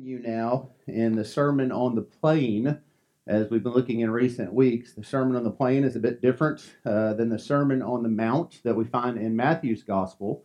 continue 0.00 0.26
now 0.26 0.70
in 0.86 1.14
the 1.14 1.24
Sermon 1.24 1.70
on 1.70 1.94
the 1.94 2.00
Plain. 2.00 2.78
As 3.26 3.50
we've 3.50 3.62
been 3.62 3.74
looking 3.74 4.00
in 4.00 4.10
recent 4.10 4.50
weeks, 4.50 4.94
the 4.94 5.04
Sermon 5.04 5.36
on 5.36 5.44
the 5.44 5.50
Plain 5.50 5.84
is 5.84 5.94
a 5.94 6.00
bit 6.00 6.22
different 6.22 6.72
uh, 6.86 7.12
than 7.12 7.28
the 7.28 7.38
Sermon 7.38 7.82
on 7.82 8.02
the 8.02 8.08
Mount 8.08 8.62
that 8.62 8.74
we 8.74 8.84
find 8.84 9.18
in 9.18 9.36
Matthew's 9.36 9.82
Gospel. 9.82 10.42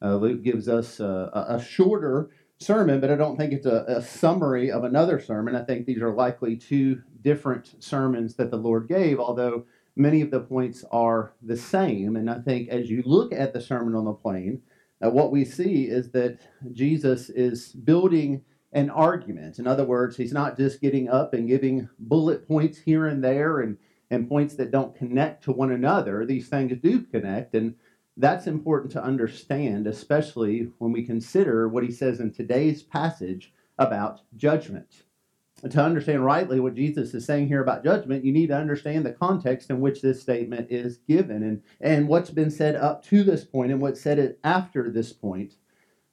Uh, 0.00 0.16
Luke 0.16 0.42
gives 0.42 0.70
us 0.70 1.00
uh, 1.00 1.28
a, 1.34 1.56
a, 1.56 1.62
shorter 1.62 2.30
sermon, 2.58 2.98
but 2.98 3.10
I 3.10 3.16
don't 3.16 3.36
think 3.36 3.52
it's 3.52 3.66
a, 3.66 3.84
a, 3.86 4.02
summary 4.02 4.70
of 4.70 4.84
another 4.84 5.20
sermon. 5.20 5.54
I 5.54 5.64
think 5.64 5.84
these 5.84 6.00
are 6.00 6.14
likely 6.14 6.56
two 6.56 7.02
different 7.20 7.74
sermons 7.80 8.36
that 8.36 8.50
the 8.50 8.56
Lord 8.56 8.88
gave, 8.88 9.20
although 9.20 9.66
many 9.96 10.22
of 10.22 10.30
the 10.30 10.40
points 10.40 10.82
are 10.90 11.34
the 11.42 11.58
same. 11.58 12.16
And 12.16 12.30
I 12.30 12.38
think 12.38 12.70
as 12.70 12.88
you 12.88 13.02
look 13.04 13.34
at 13.34 13.52
the 13.52 13.60
Sermon 13.60 13.94
on 13.94 14.06
the 14.06 14.14
Plain, 14.14 14.62
uh, 15.04 15.10
what 15.10 15.30
we 15.30 15.44
see 15.44 15.84
is 15.84 16.10
that 16.12 16.38
Jesus 16.72 17.28
is 17.28 17.68
building 17.72 18.42
an 18.74 18.90
argument. 18.90 19.58
In 19.60 19.66
other 19.66 19.84
words, 19.84 20.16
he's 20.16 20.32
not 20.32 20.56
just 20.56 20.80
getting 20.80 21.08
up 21.08 21.32
and 21.32 21.48
giving 21.48 21.88
bullet 21.98 22.46
points 22.46 22.78
here 22.78 23.06
and 23.06 23.22
there 23.22 23.60
and, 23.60 23.78
and 24.10 24.28
points 24.28 24.56
that 24.56 24.72
don't 24.72 24.96
connect 24.96 25.44
to 25.44 25.52
one 25.52 25.70
another. 25.70 26.26
These 26.26 26.48
things 26.48 26.76
do 26.82 27.02
connect, 27.02 27.54
and 27.54 27.76
that's 28.16 28.48
important 28.48 28.92
to 28.92 29.02
understand, 29.02 29.86
especially 29.86 30.72
when 30.78 30.92
we 30.92 31.04
consider 31.04 31.68
what 31.68 31.84
he 31.84 31.92
says 31.92 32.20
in 32.20 32.32
today's 32.32 32.82
passage 32.82 33.52
about 33.78 34.20
judgment. 34.36 35.04
to 35.70 35.80
understand 35.80 36.24
rightly 36.24 36.60
what 36.60 36.74
Jesus 36.74 37.14
is 37.14 37.24
saying 37.24 37.48
here 37.48 37.62
about 37.62 37.84
judgment, 37.84 38.24
you 38.24 38.32
need 38.32 38.48
to 38.48 38.56
understand 38.56 39.06
the 39.06 39.12
context 39.12 39.70
in 39.70 39.80
which 39.80 40.02
this 40.02 40.20
statement 40.20 40.70
is 40.70 40.98
given 41.08 41.42
and, 41.42 41.62
and 41.80 42.06
what's 42.06 42.30
been 42.30 42.50
said 42.50 42.74
up 42.74 43.02
to 43.04 43.22
this 43.22 43.44
point 43.44 43.72
and 43.72 43.80
what's 43.80 44.00
said 44.00 44.36
after 44.44 44.90
this 44.90 45.12
point 45.12 45.54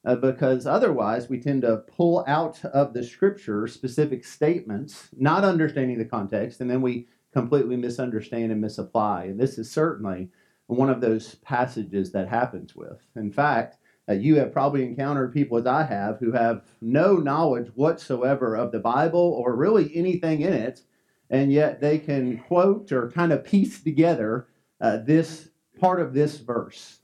uh, 0.03 0.15
because 0.15 0.65
otherwise 0.65 1.29
we 1.29 1.39
tend 1.39 1.61
to 1.61 1.83
pull 1.87 2.23
out 2.27 2.63
of 2.65 2.93
the 2.93 3.03
scripture 3.03 3.67
specific 3.67 4.25
statements, 4.25 5.09
not 5.17 5.43
understanding 5.43 5.97
the 5.97 6.05
context, 6.05 6.61
and 6.61 6.69
then 6.69 6.81
we 6.81 7.07
completely 7.33 7.77
misunderstand 7.77 8.51
and 8.51 8.61
misapply. 8.61 9.25
And 9.25 9.39
this 9.39 9.57
is 9.57 9.71
certainly 9.71 10.29
one 10.67 10.89
of 10.89 11.01
those 11.01 11.35
passages 11.35 12.11
that 12.11 12.29
happens 12.29 12.75
with. 12.75 13.01
In 13.15 13.31
fact, 13.31 13.77
uh, 14.09 14.13
you 14.13 14.35
have 14.37 14.51
probably 14.51 14.83
encountered 14.83 15.33
people 15.33 15.57
as 15.57 15.65
I 15.65 15.83
have 15.83 16.19
who 16.19 16.31
have 16.31 16.65
no 16.81 17.15
knowledge 17.17 17.67
whatsoever 17.75 18.55
of 18.55 18.71
the 18.71 18.79
Bible 18.79 19.19
or 19.19 19.55
really 19.55 19.95
anything 19.95 20.41
in 20.41 20.53
it, 20.53 20.81
and 21.29 21.53
yet 21.53 21.79
they 21.79 21.99
can 21.99 22.39
quote 22.39 22.91
or 22.91 23.11
kind 23.11 23.31
of 23.31 23.43
piece 23.43 23.81
together 23.81 24.47
uh, 24.81 24.97
this 24.97 25.49
part 25.79 26.01
of 26.01 26.13
this 26.13 26.37
verse 26.37 27.00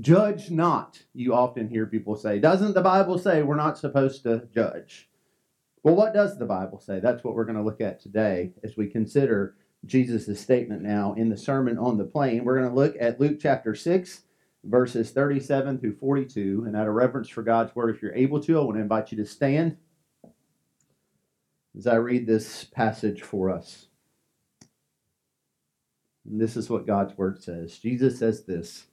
Judge 0.00 0.50
not, 0.50 1.02
you 1.14 1.34
often 1.34 1.68
hear 1.68 1.86
people 1.86 2.16
say. 2.16 2.38
Doesn't 2.38 2.74
the 2.74 2.82
Bible 2.82 3.18
say 3.18 3.42
we're 3.42 3.56
not 3.56 3.78
supposed 3.78 4.22
to 4.24 4.46
judge? 4.54 5.08
Well, 5.82 5.94
what 5.94 6.12
does 6.12 6.38
the 6.38 6.44
Bible 6.44 6.80
say? 6.80 7.00
That's 7.00 7.24
what 7.24 7.34
we're 7.34 7.44
going 7.44 7.56
to 7.56 7.62
look 7.62 7.80
at 7.80 8.00
today 8.00 8.52
as 8.62 8.76
we 8.76 8.88
consider 8.88 9.54
Jesus' 9.84 10.40
statement 10.40 10.82
now 10.82 11.14
in 11.14 11.28
the 11.28 11.36
Sermon 11.36 11.78
on 11.78 11.96
the 11.96 12.04
Plain. 12.04 12.44
We're 12.44 12.58
going 12.58 12.68
to 12.68 12.74
look 12.74 12.96
at 13.00 13.20
Luke 13.20 13.38
chapter 13.40 13.74
6, 13.74 14.22
verses 14.64 15.12
37 15.12 15.78
through 15.78 15.96
42. 15.96 16.64
And 16.66 16.76
out 16.76 16.88
of 16.88 16.94
reverence 16.94 17.28
for 17.28 17.42
God's 17.42 17.74
word, 17.74 17.94
if 17.94 18.02
you're 18.02 18.14
able 18.14 18.40
to, 18.40 18.58
I 18.58 18.62
want 18.64 18.76
to 18.76 18.82
invite 18.82 19.12
you 19.12 19.18
to 19.18 19.24
stand 19.24 19.76
as 21.76 21.86
I 21.86 21.94
read 21.94 22.26
this 22.26 22.64
passage 22.64 23.22
for 23.22 23.50
us. 23.50 23.86
And 26.28 26.40
this 26.40 26.56
is 26.56 26.68
what 26.68 26.86
God's 26.86 27.16
word 27.16 27.42
says. 27.42 27.78
Jesus 27.78 28.18
says 28.18 28.44
this. 28.44 28.86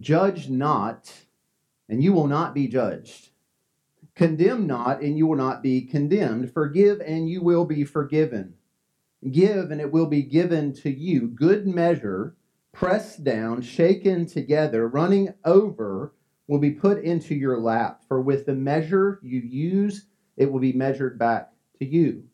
Judge 0.00 0.48
not, 0.48 1.12
and 1.88 2.02
you 2.02 2.12
will 2.12 2.26
not 2.26 2.54
be 2.54 2.68
judged. 2.68 3.30
Condemn 4.14 4.66
not, 4.66 5.02
and 5.02 5.16
you 5.16 5.26
will 5.26 5.36
not 5.36 5.62
be 5.62 5.82
condemned. 5.82 6.52
Forgive, 6.52 7.00
and 7.00 7.28
you 7.28 7.42
will 7.42 7.64
be 7.64 7.84
forgiven. 7.84 8.54
Give, 9.30 9.70
and 9.70 9.80
it 9.80 9.92
will 9.92 10.06
be 10.06 10.22
given 10.22 10.72
to 10.74 10.90
you. 10.90 11.28
Good 11.28 11.66
measure, 11.66 12.36
pressed 12.72 13.24
down, 13.24 13.62
shaken 13.62 14.26
together, 14.26 14.88
running 14.88 15.34
over, 15.44 16.14
will 16.46 16.58
be 16.58 16.70
put 16.70 17.02
into 17.02 17.34
your 17.34 17.58
lap. 17.58 18.02
For 18.08 18.20
with 18.20 18.46
the 18.46 18.54
measure 18.54 19.20
you 19.22 19.40
use, 19.40 20.06
it 20.36 20.50
will 20.50 20.60
be 20.60 20.72
measured 20.72 21.18
back 21.18 21.52
to 21.78 21.86
you. 21.86 22.24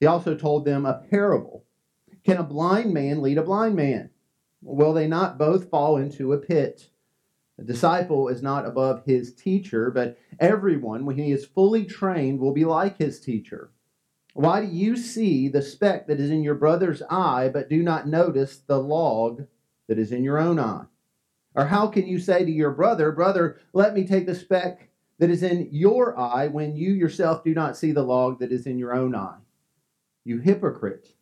He 0.00 0.06
also 0.06 0.34
told 0.34 0.64
them 0.64 0.86
a 0.86 1.04
parable. 1.10 1.64
Can 2.24 2.38
a 2.38 2.42
blind 2.42 2.92
man 2.92 3.22
lead 3.22 3.38
a 3.38 3.42
blind 3.42 3.76
man? 3.76 4.10
Will 4.62 4.92
they 4.92 5.06
not 5.06 5.38
both 5.38 5.70
fall 5.70 5.96
into 5.96 6.32
a 6.32 6.38
pit? 6.38 6.90
A 7.58 7.62
disciple 7.62 8.28
is 8.28 8.42
not 8.42 8.66
above 8.66 9.04
his 9.04 9.34
teacher, 9.34 9.90
but 9.90 10.18
everyone, 10.38 11.04
when 11.04 11.16
he 11.16 11.32
is 11.32 11.44
fully 11.44 11.84
trained, 11.84 12.40
will 12.40 12.52
be 12.52 12.64
like 12.64 12.98
his 12.98 13.20
teacher. 13.20 13.70
Why 14.34 14.64
do 14.64 14.66
you 14.66 14.96
see 14.96 15.48
the 15.48 15.60
speck 15.60 16.06
that 16.06 16.20
is 16.20 16.30
in 16.30 16.42
your 16.42 16.54
brother's 16.54 17.02
eye, 17.10 17.50
but 17.52 17.68
do 17.68 17.82
not 17.82 18.08
notice 18.08 18.58
the 18.58 18.78
log 18.78 19.46
that 19.88 19.98
is 19.98 20.12
in 20.12 20.22
your 20.22 20.38
own 20.38 20.58
eye? 20.58 20.84
Or 21.54 21.66
how 21.66 21.88
can 21.88 22.06
you 22.06 22.18
say 22.18 22.44
to 22.44 22.50
your 22.50 22.70
brother, 22.70 23.10
Brother, 23.12 23.58
let 23.72 23.92
me 23.92 24.06
take 24.06 24.26
the 24.26 24.34
speck 24.34 24.88
that 25.18 25.30
is 25.30 25.42
in 25.42 25.68
your 25.70 26.18
eye, 26.18 26.46
when 26.46 26.76
you 26.76 26.92
yourself 26.92 27.44
do 27.44 27.52
not 27.52 27.76
see 27.76 27.92
the 27.92 28.02
log 28.02 28.38
that 28.38 28.52
is 28.52 28.66
in 28.66 28.78
your 28.78 28.94
own 28.94 29.14
eye? 29.14 29.38
You 30.24 30.38
hypocrite. 30.38 31.14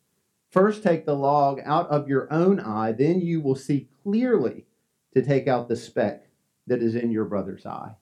First, 0.49 0.81
take 0.81 1.05
the 1.05 1.15
log 1.15 1.61
out 1.63 1.87
of 1.89 2.07
your 2.07 2.31
own 2.33 2.59
eye, 2.59 2.91
then 2.91 3.21
you 3.21 3.39
will 3.39 3.55
see 3.55 3.89
clearly 4.03 4.65
to 5.13 5.21
take 5.21 5.47
out 5.47 5.67
the 5.67 5.75
speck 5.75 6.27
that 6.67 6.81
is 6.81 6.95
in 6.95 7.11
your 7.11 7.25
brother's 7.25 7.65
eye. 7.65 7.95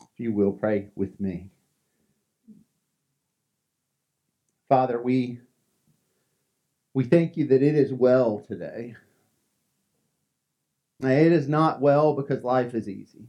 If 0.00 0.18
you 0.20 0.32
will, 0.32 0.52
pray 0.52 0.88
with 0.94 1.20
me. 1.20 1.50
Father, 4.68 5.00
we, 5.00 5.40
we 6.94 7.04
thank 7.04 7.36
you 7.36 7.46
that 7.48 7.62
it 7.62 7.74
is 7.74 7.92
well 7.92 8.42
today. 8.46 8.96
It 11.00 11.32
is 11.32 11.48
not 11.48 11.80
well 11.80 12.14
because 12.14 12.44
life 12.44 12.74
is 12.74 12.88
easy. 12.88 13.28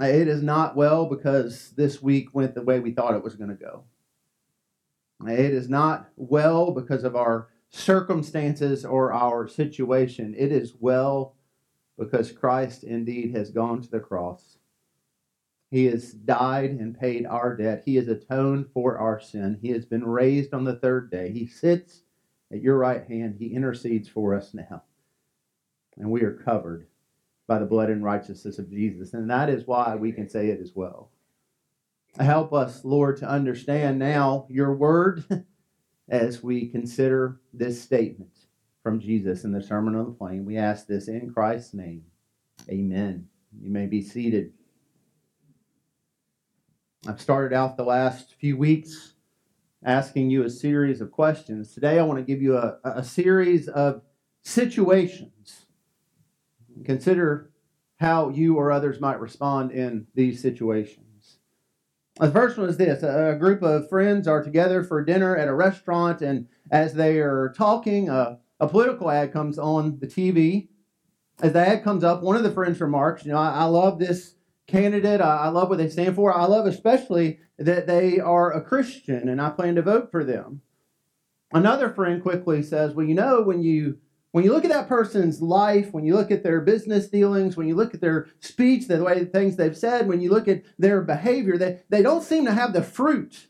It 0.00 0.28
is 0.28 0.42
not 0.42 0.76
well 0.76 1.06
because 1.06 1.70
this 1.70 2.00
week 2.02 2.34
went 2.34 2.54
the 2.54 2.62
way 2.62 2.80
we 2.80 2.92
thought 2.92 3.14
it 3.14 3.24
was 3.24 3.34
going 3.34 3.50
to 3.50 3.56
go. 3.56 3.84
It 5.28 5.52
is 5.52 5.68
not 5.68 6.08
well 6.16 6.72
because 6.72 7.04
of 7.04 7.16
our 7.16 7.48
circumstances 7.70 8.84
or 8.84 9.12
our 9.12 9.48
situation. 9.48 10.34
It 10.36 10.52
is 10.52 10.74
well 10.78 11.34
because 11.98 12.32
Christ 12.32 12.84
indeed 12.84 13.34
has 13.34 13.50
gone 13.50 13.80
to 13.82 13.90
the 13.90 14.00
cross. 14.00 14.58
He 15.70 15.86
has 15.86 16.12
died 16.12 16.70
and 16.70 16.98
paid 16.98 17.24
our 17.24 17.56
debt. 17.56 17.82
He 17.86 17.96
has 17.96 18.06
atoned 18.08 18.66
for 18.74 18.98
our 18.98 19.18
sin. 19.18 19.58
He 19.62 19.70
has 19.70 19.86
been 19.86 20.04
raised 20.04 20.52
on 20.52 20.64
the 20.64 20.76
third 20.76 21.10
day. 21.10 21.32
He 21.32 21.46
sits 21.46 22.02
at 22.52 22.60
your 22.60 22.76
right 22.76 23.06
hand. 23.08 23.36
He 23.38 23.54
intercedes 23.54 24.08
for 24.08 24.34
us 24.34 24.52
now. 24.52 24.82
And 25.96 26.10
we 26.10 26.22
are 26.22 26.32
covered 26.32 26.86
by 27.46 27.58
the 27.58 27.64
blood 27.64 27.88
and 27.88 28.04
righteousness 28.04 28.58
of 28.58 28.70
Jesus. 28.70 29.14
And 29.14 29.30
that 29.30 29.48
is 29.48 29.66
why 29.66 29.96
we 29.96 30.12
can 30.12 30.28
say 30.28 30.48
it 30.48 30.60
as 30.60 30.72
well. 30.74 31.10
Help 32.18 32.52
us, 32.52 32.84
Lord, 32.84 33.16
to 33.18 33.28
understand 33.28 33.98
now 33.98 34.46
your 34.50 34.74
word 34.74 35.24
as 36.08 36.42
we 36.42 36.68
consider 36.68 37.40
this 37.54 37.82
statement 37.82 38.32
from 38.82 39.00
Jesus 39.00 39.44
in 39.44 39.52
the 39.52 39.62
Sermon 39.62 39.94
on 39.94 40.06
the 40.06 40.12
Plain. 40.12 40.44
We 40.44 40.58
ask 40.58 40.86
this 40.86 41.08
in 41.08 41.32
Christ's 41.32 41.72
name. 41.72 42.04
Amen. 42.68 43.28
You 43.60 43.70
may 43.70 43.86
be 43.86 44.02
seated. 44.02 44.52
I've 47.06 47.20
started 47.20 47.54
out 47.54 47.76
the 47.76 47.84
last 47.84 48.34
few 48.34 48.56
weeks 48.56 49.14
asking 49.84 50.30
you 50.30 50.44
a 50.44 50.50
series 50.50 51.00
of 51.00 51.10
questions. 51.10 51.72
Today, 51.72 51.98
I 51.98 52.02
want 52.02 52.18
to 52.18 52.24
give 52.24 52.42
you 52.42 52.56
a, 52.56 52.78
a 52.84 53.02
series 53.02 53.68
of 53.68 54.02
situations. 54.42 55.66
Consider 56.84 57.50
how 57.98 58.28
you 58.28 58.56
or 58.56 58.70
others 58.70 59.00
might 59.00 59.20
respond 59.20 59.72
in 59.72 60.06
these 60.14 60.40
situations. 60.40 61.11
The 62.16 62.30
first 62.30 62.58
one 62.58 62.68
is 62.68 62.76
this 62.76 63.02
a 63.02 63.36
group 63.38 63.62
of 63.62 63.88
friends 63.88 64.28
are 64.28 64.42
together 64.42 64.84
for 64.84 65.02
dinner 65.02 65.36
at 65.36 65.48
a 65.48 65.54
restaurant, 65.54 66.20
and 66.20 66.46
as 66.70 66.94
they 66.94 67.18
are 67.18 67.54
talking, 67.56 68.08
a, 68.10 68.38
a 68.60 68.68
political 68.68 69.10
ad 69.10 69.32
comes 69.32 69.58
on 69.58 69.98
the 69.98 70.06
TV. 70.06 70.68
As 71.42 71.52
the 71.54 71.66
ad 71.66 71.82
comes 71.82 72.04
up, 72.04 72.22
one 72.22 72.36
of 72.36 72.42
the 72.42 72.52
friends 72.52 72.80
remarks, 72.80 73.24
You 73.24 73.32
know, 73.32 73.38
I, 73.38 73.50
I 73.50 73.64
love 73.64 73.98
this 73.98 74.34
candidate. 74.66 75.20
I, 75.20 75.36
I 75.38 75.48
love 75.48 75.70
what 75.70 75.78
they 75.78 75.88
stand 75.88 76.14
for. 76.14 76.32
I 76.32 76.44
love 76.44 76.66
especially 76.66 77.40
that 77.58 77.86
they 77.86 78.20
are 78.20 78.52
a 78.52 78.62
Christian, 78.62 79.28
and 79.28 79.40
I 79.40 79.50
plan 79.50 79.74
to 79.76 79.82
vote 79.82 80.10
for 80.10 80.22
them. 80.22 80.60
Another 81.52 81.90
friend 81.90 82.22
quickly 82.22 82.62
says, 82.62 82.94
Well, 82.94 83.06
you 83.06 83.14
know, 83.14 83.42
when 83.42 83.62
you 83.62 83.98
when 84.32 84.44
you 84.44 84.52
look 84.52 84.64
at 84.64 84.70
that 84.70 84.88
person's 84.88 85.40
life, 85.42 85.92
when 85.92 86.04
you 86.04 86.14
look 86.14 86.30
at 86.30 86.42
their 86.42 86.60
business 86.62 87.08
dealings, 87.08 87.56
when 87.56 87.68
you 87.68 87.74
look 87.74 87.94
at 87.94 88.00
their 88.00 88.28
speech, 88.40 88.88
the 88.88 89.02
way 89.04 89.24
things 89.26 89.56
they've 89.56 89.76
said, 89.76 90.08
when 90.08 90.22
you 90.22 90.30
look 90.30 90.48
at 90.48 90.62
their 90.78 91.02
behavior, 91.02 91.58
they, 91.58 91.82
they 91.90 92.02
don't 92.02 92.24
seem 92.24 92.46
to 92.46 92.52
have 92.52 92.72
the 92.72 92.82
fruit 92.82 93.48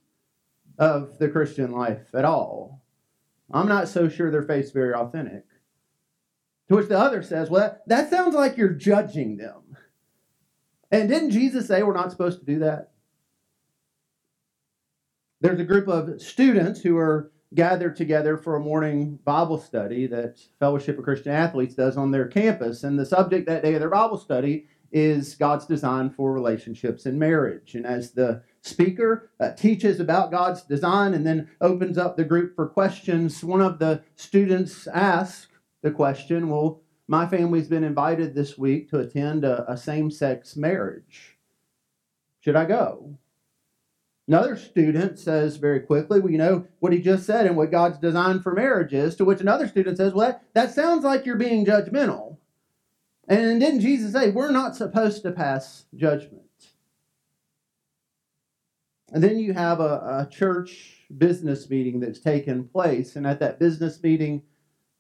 of 0.79 1.19
the 1.19 1.29
Christian 1.29 1.71
life 1.71 2.13
at 2.15 2.25
all. 2.25 2.83
I'm 3.53 3.69
not 3.69 3.89
so 3.89 4.09
sure 4.09 4.31
their 4.31 4.43
faith's 4.43 4.73
very 4.73 4.93
authentic. 4.93 5.45
To 6.69 6.77
which 6.77 6.89
the 6.89 6.99
other 6.99 7.23
says, 7.23 7.49
Well, 7.49 7.61
that, 7.61 7.89
that 7.89 8.11
sounds 8.11 8.35
like 8.35 8.57
you're 8.57 8.71
judging 8.71 9.37
them. 9.37 9.77
And 10.91 11.09
didn't 11.09 11.31
Jesus 11.31 11.69
say 11.69 11.83
we're 11.83 11.95
not 11.95 12.11
supposed 12.11 12.41
to 12.41 12.47
do 12.47 12.59
that? 12.61 12.91
There's 15.41 15.61
a 15.61 15.65
group 15.65 15.89
of 15.89 16.21
students 16.21 16.81
who 16.81 16.97
are 16.99 17.32
gathered 17.55 17.97
together 17.97 18.37
for 18.37 18.57
a 18.57 18.61
morning 18.61 19.19
Bible 19.25 19.59
study 19.59 20.07
that 20.07 20.41
Fellowship 20.59 20.99
of 20.99 21.05
Christian 21.05 21.33
Athletes 21.33 21.75
does 21.75 21.97
on 21.97 22.11
their 22.11 22.27
campus. 22.27 22.83
And 22.85 22.99
the 22.99 23.07
subject 23.07 23.47
that 23.47 23.63
day 23.63 23.75
of 23.75 23.81
their 23.81 23.91
Bible 23.91 24.19
study 24.19 24.67
is 24.91 25.35
God's 25.35 25.67
design 25.67 26.11
for 26.11 26.33
relationships 26.33 27.07
and 27.07 27.19
marriage. 27.19 27.75
And 27.75 27.87
as 27.87 28.13
the 28.13 28.43
speaker 28.61 29.31
uh, 29.41 29.53
teaches 29.53 30.01
about 30.01 30.31
God's 30.31 30.63
design 30.63 31.15
and 31.15 31.27
then 31.27 31.51
opens 31.61 31.99
up 31.99 32.17
the 32.17 32.25
group 32.25 32.55
for 32.55 32.69
questions, 32.69 33.43
one 33.43 33.63
of 33.63 33.79
the 33.79 34.03
students 34.17 34.87
asks 34.87 35.49
the 35.83 35.91
question, 35.91 36.49
Well, 36.49 36.83
my 37.09 37.27
family's 37.27 37.69
been 37.69 37.85
invited 37.85 38.35
this 38.35 38.57
week 38.57 38.91
to 38.91 38.99
attend 39.01 39.45
a, 39.45 39.71
a 39.71 39.77
same 39.77 40.11
sex 40.11 40.57
marriage. 40.57 41.39
Should 42.41 42.57
I 42.57 42.65
go? 42.65 43.19
Another 44.29 44.57
student 44.57 45.19
says 45.19 45.57
very 45.57 45.81
quickly, 45.81 46.21
well, 46.21 46.31
you 46.31 46.39
know 46.39 46.67
what 46.79 46.93
he 46.93 47.01
just 47.01 47.27
said 47.27 47.47
and 47.47 47.57
what 47.57 47.73
God's 47.73 47.99
design 47.99 48.41
for 48.41 48.55
marriage 48.55 48.93
is, 48.93 49.17
to 49.17 49.25
which 49.25 49.41
another 49.41 49.67
student 49.67 49.97
says, 49.97 50.13
well, 50.13 50.29
that, 50.29 50.45
that 50.55 50.75
sounds 50.75 51.03
like 51.03 51.27
you're 51.27 51.37
being 51.37 51.67
judgmental. 51.67 52.37
And 53.27 53.61
didn't 53.61 53.81
Jesus 53.81 54.13
say 54.13 54.31
we're 54.31 54.53
not 54.53 54.77
supposed 54.77 55.23
to 55.23 55.33
pass 55.33 55.87
judgment? 55.95 56.43
And 59.13 59.23
then 59.23 59.39
you 59.39 59.53
have 59.53 59.81
a, 59.81 60.27
a 60.27 60.29
church 60.31 61.05
business 61.19 61.69
meeting 61.69 62.01
that's 62.01 62.21
taken 62.21 62.65
place. 62.65 63.17
And 63.17 63.27
at 63.27 63.41
that 63.41 63.59
business 63.59 64.03
meeting, 64.03 64.43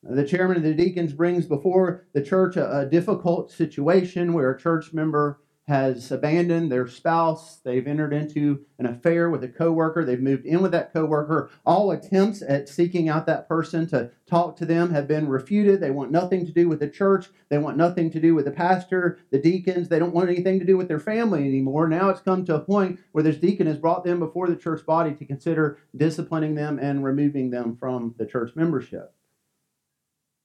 the 0.03 0.27
chairman 0.27 0.57
of 0.57 0.63
the 0.65 0.75
deacons 0.75 1.13
brings 1.13 1.47
before 1.47 2.07
the 2.13 2.23
church 2.23 2.57
a, 2.57 2.81
a 2.81 2.87
difficult 2.87 3.51
situation 3.51 4.33
where 4.33 4.51
a 4.51 4.59
church 4.59 4.93
member 4.93 5.41
has 5.69 6.11
abandoned 6.11 6.73
their 6.73 6.88
spouse. 6.88 7.59
They've 7.59 7.87
entered 7.87 8.12
into 8.12 8.64
an 8.79 8.87
affair 8.87 9.31
with 9.31 9.44
a 9.44 9.49
coworker. 9.49 10.05
They've 10.05 10.20
moved 10.20 10.44
in 10.44 10.61
with 10.61 10.73
that 10.73 10.93
coworker. 10.93 11.50
All 11.64 11.93
attempts 11.93 12.43
at 12.43 12.69
seeking 12.69 13.09
out 13.09 13.26
that 13.26 13.49
person 13.49 13.87
to 13.88 14.11
talk 14.26 14.56
to 14.56 14.67
them 14.67 14.91
have 14.91 15.06
been 15.06 15.29
refuted. 15.29 15.81
They 15.81 15.93
want 15.93 16.11
nothing 16.11 16.44
to 16.47 16.53
do 16.53 16.69
with 16.69 16.81
the 16.81 16.88
church. 16.88 17.29
They 17.49 17.59
want 17.59 17.76
nothing 17.76 18.11
to 18.11 18.20
do 18.20 18.35
with 18.35 18.44
the 18.44 18.50
pastor, 18.50 19.20
the 19.31 19.38
deacons. 19.38 19.88
They 19.88 20.00
don't 20.00 20.14
want 20.14 20.31
anything 20.31 20.59
to 20.59 20.67
do 20.67 20.76
with 20.76 20.88
their 20.88 20.99
family 20.99 21.44
anymore. 21.44 21.88
Now 21.88 22.08
it's 22.08 22.20
come 22.20 22.44
to 22.47 22.56
a 22.56 22.61
point 22.61 22.99
where 23.12 23.23
this 23.23 23.37
deacon 23.37 23.69
has 23.69 23.79
brought 23.79 24.03
them 24.03 24.19
before 24.19 24.49
the 24.49 24.56
church 24.56 24.85
body 24.85 25.15
to 25.15 25.25
consider 25.25 25.79
disciplining 25.97 26.56
them 26.56 26.81
and 26.81 27.05
removing 27.05 27.50
them 27.50 27.76
from 27.76 28.17
the 28.19 28.26
church 28.26 28.56
membership. 28.56 29.15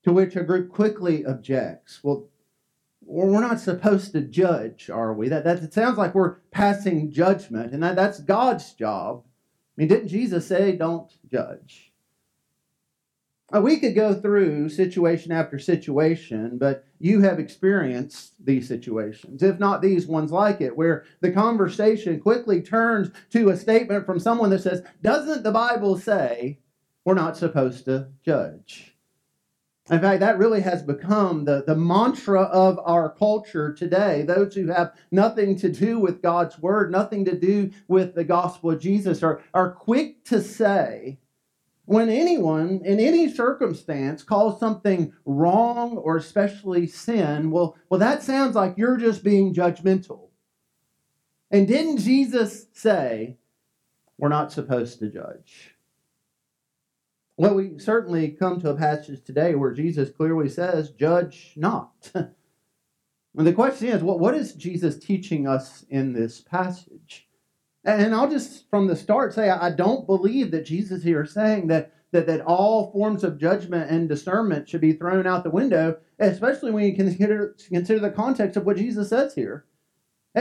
To 0.03 0.13
which 0.13 0.35
a 0.35 0.43
group 0.43 0.71
quickly 0.71 1.25
objects. 1.25 2.01
Well, 2.03 2.29
we're 3.07 3.41
not 3.41 3.59
supposed 3.59 4.11
to 4.11 4.21
judge, 4.21 4.89
are 4.89 5.13
we? 5.13 5.29
That, 5.29 5.45
that 5.45 5.63
it 5.63 5.73
sounds 5.73 5.97
like 5.97 6.13
we're 6.13 6.35
passing 6.51 7.11
judgment, 7.11 7.73
and 7.73 7.81
that, 7.81 7.95
that's 7.95 8.19
God's 8.19 8.73
job. 8.73 9.23
I 9.25 9.81
mean, 9.81 9.87
didn't 9.87 10.09
Jesus 10.09 10.45
say, 10.45 10.75
don't 10.75 11.11
judge? 11.31 11.93
Uh, 13.55 13.61
we 13.61 13.79
could 13.79 13.95
go 13.95 14.13
through 14.13 14.67
situation 14.67 15.31
after 15.31 15.57
situation, 15.57 16.57
but 16.57 16.83
you 16.99 17.21
have 17.21 17.39
experienced 17.39 18.33
these 18.43 18.67
situations, 18.67 19.41
if 19.41 19.57
not 19.57 19.81
these 19.81 20.05
ones 20.05 20.33
like 20.33 20.59
it, 20.59 20.75
where 20.75 21.05
the 21.21 21.31
conversation 21.31 22.19
quickly 22.19 22.61
turns 22.61 23.09
to 23.31 23.49
a 23.49 23.55
statement 23.55 24.05
from 24.05 24.19
someone 24.19 24.49
that 24.49 24.63
says, 24.63 24.81
Doesn't 25.01 25.43
the 25.43 25.51
Bible 25.51 25.97
say 25.97 26.59
we're 27.05 27.13
not 27.13 27.37
supposed 27.37 27.85
to 27.85 28.09
judge? 28.25 28.96
In 29.89 30.01
fact, 30.01 30.19
that 30.19 30.37
really 30.37 30.59
has 30.61 30.83
become 30.83 31.45
the, 31.45 31.63
the 31.65 31.75
mantra 31.75 32.41
of 32.41 32.77
our 32.83 33.09
culture 33.09 33.73
today. 33.73 34.23
Those 34.23 34.53
who 34.53 34.67
have 34.67 34.93
nothing 35.11 35.57
to 35.59 35.71
do 35.71 35.97
with 35.97 36.21
God's 36.21 36.59
word, 36.59 36.91
nothing 36.91 37.23
to 37.25 37.37
do 37.37 37.71
with 37.87 38.13
the 38.13 38.25
gospel 38.25 38.71
of 38.71 38.81
Jesus, 38.81 39.23
are, 39.23 39.41
are 39.53 39.71
quick 39.71 40.25
to 40.25 40.41
say, 40.41 41.19
when 41.85 42.09
anyone 42.09 42.81
in 42.83 42.99
any 42.99 43.31
circumstance 43.31 44.23
calls 44.23 44.59
something 44.59 45.13
wrong 45.23 45.95
or 45.95 46.17
especially 46.17 46.85
sin, 46.85 47.49
well, 47.49 47.77
well, 47.89 48.01
that 48.01 48.21
sounds 48.21 48.55
like 48.55 48.77
you're 48.77 48.97
just 48.97 49.23
being 49.23 49.53
judgmental. 49.53 50.27
And 51.49 51.65
didn't 51.65 51.99
Jesus 51.99 52.67
say, 52.73 53.37
we're 54.17 54.27
not 54.27 54.51
supposed 54.51 54.99
to 54.99 55.09
judge? 55.09 55.76
Well, 57.39 57.53
we 57.53 57.77
certainly 57.77 58.29
come 58.29 58.59
to 58.61 58.71
a 58.71 58.75
passage 58.75 59.23
today 59.23 59.53
where 59.53 59.71
Jesus 59.71 60.09
clearly 60.09 60.49
says, 60.49 60.89
Judge 60.89 61.53
not. 61.55 62.11
and 62.15 62.33
the 63.35 63.53
question 63.53 63.89
is, 63.89 64.01
what, 64.01 64.19
what 64.19 64.33
is 64.33 64.53
Jesus 64.53 64.97
teaching 64.97 65.47
us 65.47 65.85
in 65.87 66.13
this 66.13 66.41
passage? 66.41 67.27
And 67.85 68.15
I'll 68.15 68.29
just 68.29 68.67
from 68.71 68.87
the 68.87 68.95
start 68.95 69.35
say, 69.35 69.51
I 69.51 69.69
don't 69.69 70.07
believe 70.07 70.49
that 70.49 70.65
Jesus 70.65 71.03
here 71.03 71.21
is 71.21 71.31
saying 71.31 71.67
that, 71.67 71.93
that, 72.11 72.25
that 72.25 72.41
all 72.41 72.91
forms 72.91 73.23
of 73.23 73.37
judgment 73.37 73.91
and 73.91 74.09
discernment 74.09 74.67
should 74.67 74.81
be 74.81 74.93
thrown 74.93 75.27
out 75.27 75.43
the 75.43 75.51
window, 75.51 75.97
especially 76.17 76.71
when 76.71 76.85
you 76.85 76.95
consider, 76.95 77.55
consider 77.69 77.99
the 77.99 78.09
context 78.09 78.57
of 78.57 78.65
what 78.65 78.77
Jesus 78.77 79.09
says 79.09 79.35
here. 79.35 79.65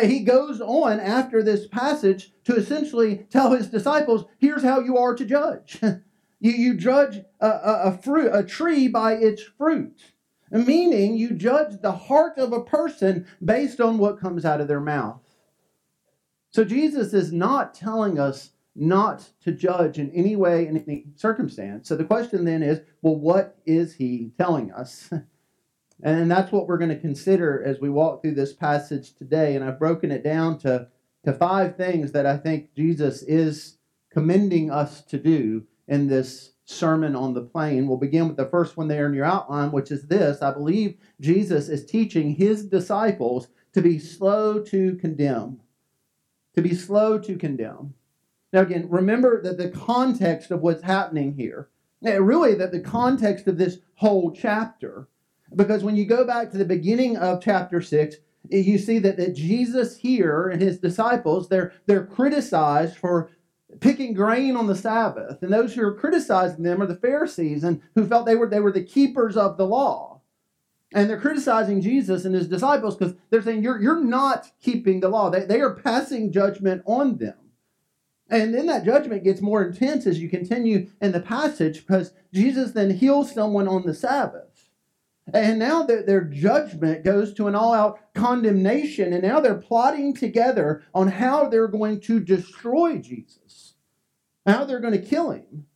He 0.03 0.21
goes 0.21 0.63
on 0.63 0.99
after 0.99 1.43
this 1.43 1.67
passage 1.67 2.33
to 2.45 2.57
essentially 2.57 3.27
tell 3.31 3.53
his 3.53 3.69
disciples, 3.69 4.25
here's 4.39 4.63
how 4.63 4.81
you 4.81 4.97
are 4.97 5.15
to 5.15 5.25
judge. 5.25 5.79
You, 6.41 6.53
you 6.53 6.75
judge 6.75 7.23
a, 7.41 7.47
a, 7.47 7.83
a, 7.85 7.99
fruit, 7.99 8.31
a 8.33 8.43
tree 8.43 8.89
by 8.89 9.15
its 9.15 9.43
fruit, 9.43 10.13
meaning 10.51 11.17
you 11.17 11.31
judge 11.31 11.81
the 11.81 11.93
heart 11.93 12.39
of 12.39 12.53
a 12.53 12.65
person 12.65 13.27
based 13.45 13.81
on 13.81 13.99
what 13.99 14.21
comes 14.21 14.45
out 14.45 14.61
of 14.61 14.69
their 14.69 14.81
mouth. 14.81 15.21
So 16.51 16.65
Jesus 16.65 17.13
is 17.13 17.33
not 17.33 17.75
telling 17.75 18.19
us 18.19 18.51
not 18.75 19.31
to 19.43 19.53
judge 19.53 19.99
in 19.99 20.11
any 20.13 20.37
way, 20.37 20.67
in 20.67 20.77
any 20.77 21.07
circumstance. 21.17 21.89
So 21.89 21.97
the 21.97 22.05
question 22.05 22.45
then 22.45 22.63
is 22.63 22.81
well, 23.03 23.17
what 23.17 23.59
is 23.65 23.95
he 23.95 24.33
telling 24.39 24.73
us? 24.73 25.11
And 26.03 26.31
that's 26.31 26.53
what 26.53 26.67
we're 26.67 26.79
going 26.79 26.91
to 26.91 26.99
consider 26.99 27.63
as 27.65 27.81
we 27.81 27.89
walk 27.89 28.21
through 28.21 28.35
this 28.35 28.53
passage 28.53 29.15
today. 29.15 29.57
And 29.57 29.65
I've 29.65 29.79
broken 29.79 30.11
it 30.11 30.23
down 30.23 30.59
to, 30.59 30.89
to 31.25 31.33
five 31.33 31.77
things 31.77 32.13
that 32.13 32.27
I 32.27 32.37
think 32.37 32.75
Jesus 32.75 33.23
is 33.23 33.79
commending 34.11 34.71
us 34.71 35.03
to 35.07 35.19
do 35.19 35.65
in 35.89 36.07
this 36.07 36.53
sermon 36.65 37.15
on 37.15 37.33
the 37.33 37.43
plain. 37.43 37.87
We'll 37.87 37.97
begin 37.97 38.29
with 38.29 38.37
the 38.37 38.47
first 38.47 38.77
one 38.77 38.89
there 38.89 39.07
in 39.07 39.15
your 39.15 39.25
outline, 39.25 39.71
which 39.73 39.91
is 39.91 40.07
this 40.07 40.43
I 40.43 40.53
believe 40.53 40.99
Jesus 41.21 41.69
is 41.69 41.87
teaching 41.87 42.35
his 42.35 42.67
disciples 42.67 43.49
to 43.73 43.81
be 43.81 43.99
slow 43.99 44.61
to 44.61 44.97
condemn. 44.97 45.61
To 46.55 46.63
be 46.63 46.75
slow 46.75 47.19
to 47.19 47.37
condemn. 47.37 47.95
Now, 48.53 48.63
again, 48.63 48.89
remember 48.89 49.43
that 49.43 49.59
the 49.59 49.69
context 49.69 50.51
of 50.51 50.63
what's 50.63 50.83
happening 50.83 51.35
here, 51.35 51.69
eh, 52.05 52.17
really, 52.17 52.55
that 52.55 52.73
the 52.73 52.81
context 52.81 53.47
of 53.47 53.59
this 53.59 53.79
whole 53.97 54.31
chapter, 54.31 55.09
because 55.55 55.85
when 55.85 55.97
you 55.97 56.07
go 56.07 56.27
back 56.27 56.51
to 56.51 56.59
the 56.59 56.65
beginning 56.65 57.17
of 57.17 57.43
chapter 57.43 57.83
6, 57.83 58.17
eh, 58.51 58.57
you 58.57 58.79
see 58.79 58.99
that, 59.01 59.19
that 59.19 59.35
Jesus 59.35 59.99
here 59.99 60.49
and 60.49 60.63
his 60.63 60.79
disciples, 60.79 61.49
they're, 61.49 61.75
they're 61.85 62.07
criticized 62.07 62.97
for 62.97 63.31
picking 63.81 64.15
grain 64.15 64.57
on 64.57 64.67
the 64.67 64.75
Sabbath. 64.75 65.43
And 65.43 65.53
those 65.53 65.75
who 65.75 65.83
are 65.83 65.95
criticizing 65.95 66.63
them 66.63 66.83
are 66.83 66.87
the 66.87 66.97
Pharisees 66.97 67.65
and 67.65 67.81
who 67.95 68.07
felt 68.07 68.27
they 68.27 68.37
were, 68.37 68.49
they 68.49 68.61
were 68.61 68.73
the 68.73 68.83
keepers 68.83 69.37
of 69.37 69.57
the 69.57 69.67
law. 69.67 70.21
And 70.93 71.11
they're 71.11 71.21
criticizing 71.21 71.81
Jesus 71.81 72.25
and 72.25 72.35
his 72.35 72.49
disciples 72.49 72.97
because 72.97 73.15
they're 73.31 73.43
saying, 73.43 73.63
you're, 73.63 73.81
you're 73.81 74.03
not 74.03 74.51
keeping 74.63 75.01
the 75.01 75.09
law. 75.09 75.31
They, 75.31 75.45
they 75.45 75.61
are 75.61 75.75
passing 75.75 76.33
judgment 76.33 76.83
on 76.87 77.19
them. 77.19 77.35
And 78.29 78.55
then 78.55 78.67
that 78.67 78.85
judgment 78.85 79.25
gets 79.25 79.41
more 79.41 79.65
intense 79.65 80.07
as 80.07 80.19
you 80.19 80.29
continue 80.29 80.89
in 81.01 81.13
the 81.13 81.21
passage 81.21 81.87
because 81.87 82.13
Jesus 82.33 82.73
then 82.73 82.91
heals 82.91 83.33
someone 83.33 83.69
on 83.69 83.87
the 83.87 83.95
Sabbath. 83.95 84.71
And 85.33 85.59
now 85.59 85.83
their, 85.83 86.03
their 86.03 86.23
judgment 86.23 87.05
goes 87.05 87.35
to 87.35 87.49
an 87.49 87.55
all 87.55 87.75
out 87.75 87.99
condemnation. 88.15 89.13
And 89.13 89.23
now 89.23 89.41
they're 89.41 89.55
plotting 89.55 90.15
together 90.15 90.85
on 90.95 91.09
how 91.09 91.49
they're 91.49 91.69
going 91.69 92.01
to 92.03 92.21
destroy 92.21 92.99
Jesus, 92.99 93.46
how 94.47 94.65
they're 94.65 94.81
going 94.81 95.01
to 95.01 95.07
kill 95.07 95.31
him. 95.31 95.67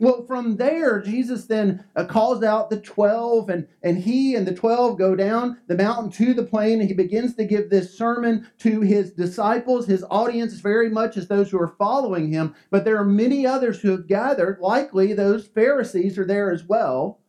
Well, 0.00 0.24
from 0.26 0.58
there, 0.58 1.00
Jesus 1.00 1.46
then 1.46 1.84
uh, 1.96 2.04
calls 2.04 2.44
out 2.44 2.70
the 2.70 2.80
12, 2.80 3.48
and, 3.48 3.66
and 3.82 3.98
he 3.98 4.36
and 4.36 4.46
the 4.46 4.54
12 4.54 4.96
go 4.96 5.16
down 5.16 5.58
the 5.66 5.76
mountain 5.76 6.12
to 6.12 6.34
the 6.34 6.44
plain, 6.44 6.78
and 6.78 6.88
he 6.88 6.94
begins 6.94 7.34
to 7.34 7.44
give 7.44 7.68
this 7.68 7.98
sermon 7.98 8.48
to 8.58 8.80
his 8.80 9.12
disciples. 9.12 9.86
His 9.86 10.04
audience 10.08 10.54
very 10.60 10.88
much 10.88 11.16
as 11.16 11.26
those 11.26 11.50
who 11.50 11.60
are 11.60 11.74
following 11.78 12.32
him, 12.32 12.54
but 12.70 12.84
there 12.84 12.96
are 12.96 13.04
many 13.04 13.44
others 13.44 13.80
who 13.80 13.90
have 13.90 14.06
gathered. 14.06 14.60
Likely, 14.60 15.14
those 15.14 15.48
Pharisees 15.48 16.16
are 16.16 16.26
there 16.26 16.52
as 16.52 16.62
well. 16.62 17.20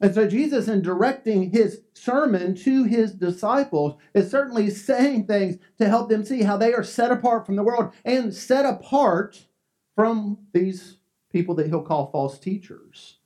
And 0.00 0.12
so 0.12 0.26
Jesus, 0.26 0.66
in 0.66 0.82
directing 0.82 1.52
his 1.52 1.82
sermon 1.94 2.56
to 2.56 2.82
his 2.82 3.12
disciples, 3.12 4.00
is 4.14 4.32
certainly 4.32 4.68
saying 4.70 5.28
things 5.28 5.58
to 5.78 5.88
help 5.88 6.08
them 6.08 6.24
see 6.24 6.42
how 6.42 6.56
they 6.56 6.74
are 6.74 6.82
set 6.82 7.12
apart 7.12 7.46
from 7.46 7.54
the 7.54 7.62
world 7.62 7.92
and 8.04 8.34
set 8.34 8.66
apart 8.66 9.46
from 9.94 10.38
these 10.52 10.98
people 11.30 11.54
that 11.56 11.66
he'll 11.66 11.82
call 11.82 12.10
false 12.10 12.38
teachers. 12.38 13.18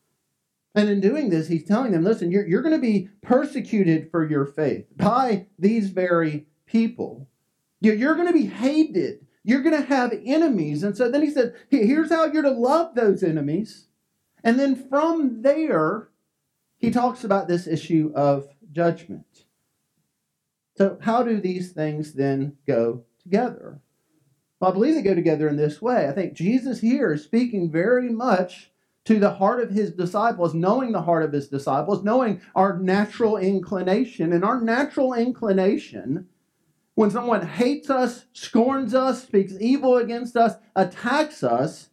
And 0.74 0.88
in 0.88 1.00
doing 1.00 1.30
this, 1.30 1.48
he's 1.48 1.64
telling 1.64 1.92
them, 1.92 2.04
listen, 2.04 2.30
you're, 2.30 2.46
you're 2.46 2.62
going 2.62 2.74
to 2.74 2.80
be 2.80 3.08
persecuted 3.22 4.10
for 4.10 4.28
your 4.28 4.46
faith 4.46 4.86
by 4.96 5.46
these 5.58 5.90
very 5.90 6.46
people. 6.66 7.28
You're 7.80 8.14
going 8.14 8.26
to 8.26 8.32
be 8.32 8.46
hated 8.46 9.26
you're 9.48 9.62
going 9.62 9.80
to 9.80 9.88
have 9.88 10.12
enemies. 10.26 10.82
And 10.82 10.94
so 10.94 11.10
then 11.10 11.22
he 11.22 11.30
said, 11.30 11.54
here's 11.70 12.10
how 12.10 12.26
you're 12.26 12.42
to 12.42 12.50
love 12.50 12.94
those 12.94 13.22
enemies. 13.22 13.86
And 14.44 14.60
then 14.60 14.76
from 14.90 15.40
there, 15.40 16.10
he 16.76 16.90
talks 16.90 17.24
about 17.24 17.48
this 17.48 17.66
issue 17.66 18.12
of 18.14 18.46
judgment. 18.70 19.46
So, 20.76 20.98
how 21.00 21.22
do 21.22 21.40
these 21.40 21.72
things 21.72 22.12
then 22.12 22.58
go 22.66 23.04
together? 23.22 23.80
Well, 24.60 24.70
I 24.70 24.74
believe 24.74 24.94
they 24.94 25.02
go 25.02 25.14
together 25.14 25.48
in 25.48 25.56
this 25.56 25.80
way. 25.80 26.08
I 26.08 26.12
think 26.12 26.34
Jesus 26.34 26.80
here 26.80 27.12
is 27.12 27.22
speaking 27.22 27.70
very 27.70 28.10
much 28.10 28.70
to 29.04 29.18
the 29.18 29.34
heart 29.34 29.62
of 29.62 29.70
his 29.70 29.92
disciples, 29.92 30.52
knowing 30.52 30.92
the 30.92 31.02
heart 31.02 31.22
of 31.22 31.32
his 31.32 31.48
disciples, 31.48 32.02
knowing 32.02 32.40
our 32.54 32.78
natural 32.78 33.36
inclination. 33.36 34.32
And 34.32 34.44
our 34.44 34.60
natural 34.60 35.14
inclination, 35.14 36.26
when 36.94 37.10
someone 37.10 37.46
hates 37.46 37.88
us, 37.88 38.26
scorns 38.32 38.94
us, 38.94 39.22
speaks 39.22 39.54
evil 39.60 39.96
against 39.96 40.36
us, 40.36 40.56
attacks 40.74 41.42
us, 41.44 41.90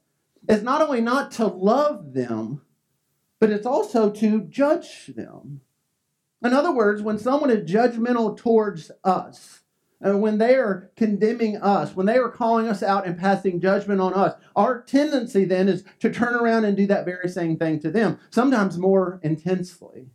is 0.49 0.63
not 0.63 0.81
only 0.81 1.01
not 1.01 1.31
to 1.31 1.45
love 1.45 2.13
them, 2.13 2.61
but 3.39 3.51
it's 3.51 3.65
also 3.65 4.09
to 4.09 4.41
judge 4.41 5.07
them. 5.07 5.61
In 6.43 6.53
other 6.53 6.73
words, 6.73 7.01
when 7.01 7.17
someone 7.17 7.49
is 7.49 7.69
judgmental 7.69 8.35
towards 8.35 8.91
us, 9.03 9.61
and 10.05 10.21
when 10.21 10.37
they 10.37 10.53
are 10.53 10.91
condemning 10.95 11.57
us, 11.57 11.95
when 11.95 12.05
they 12.05 12.17
are 12.17 12.29
calling 12.29 12.67
us 12.67 12.83
out 12.83 13.07
and 13.07 13.17
passing 13.17 13.59
judgment 13.59 13.99
on 13.99 14.13
us, 14.13 14.35
our 14.55 14.83
tendency 14.83 15.45
then 15.45 15.67
is 15.67 15.83
to 15.99 16.11
turn 16.11 16.35
around 16.35 16.63
and 16.63 16.77
do 16.77 16.85
that 16.85 17.05
very 17.05 17.27
same 17.27 17.57
thing 17.57 17.79
to 17.79 17.89
them, 17.89 18.19
sometimes 18.29 18.77
more 18.77 19.19
intensely. 19.23 20.11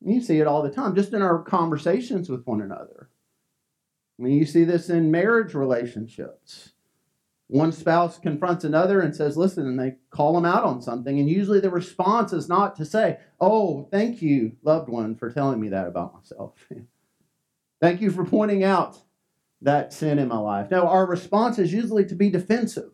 You 0.00 0.20
see 0.20 0.38
it 0.38 0.46
all 0.46 0.62
the 0.62 0.70
time, 0.70 0.94
just 0.94 1.12
in 1.12 1.22
our 1.22 1.42
conversations 1.42 2.28
with 2.28 2.46
one 2.46 2.62
another. 2.62 3.10
I 4.20 4.22
mean, 4.22 4.38
you 4.38 4.46
see 4.46 4.62
this 4.62 4.88
in 4.88 5.10
marriage 5.10 5.54
relationships. 5.54 6.70
One 7.48 7.72
spouse 7.72 8.16
confronts 8.16 8.62
another 8.62 9.00
and 9.00 9.14
says, 9.14 9.36
Listen, 9.36 9.66
and 9.66 9.78
they 9.78 9.96
call 10.10 10.34
them 10.34 10.44
out 10.44 10.62
on 10.62 10.80
something. 10.80 11.18
And 11.18 11.28
usually 11.28 11.58
the 11.58 11.68
response 11.68 12.32
is 12.32 12.48
not 12.48 12.76
to 12.76 12.84
say, 12.84 13.18
Oh, 13.40 13.88
thank 13.90 14.22
you, 14.22 14.52
loved 14.62 14.88
one, 14.88 15.16
for 15.16 15.32
telling 15.32 15.60
me 15.60 15.68
that 15.70 15.88
about 15.88 16.14
myself. 16.14 16.54
thank 17.82 18.00
you 18.00 18.10
for 18.10 18.24
pointing 18.24 18.62
out 18.62 18.96
that 19.60 19.92
sin 19.92 20.18
in 20.18 20.28
my 20.28 20.38
life. 20.38 20.70
Now, 20.70 20.86
our 20.86 21.04
response 21.04 21.58
is 21.58 21.72
usually 21.72 22.04
to 22.06 22.14
be 22.14 22.30
defensive 22.30 22.92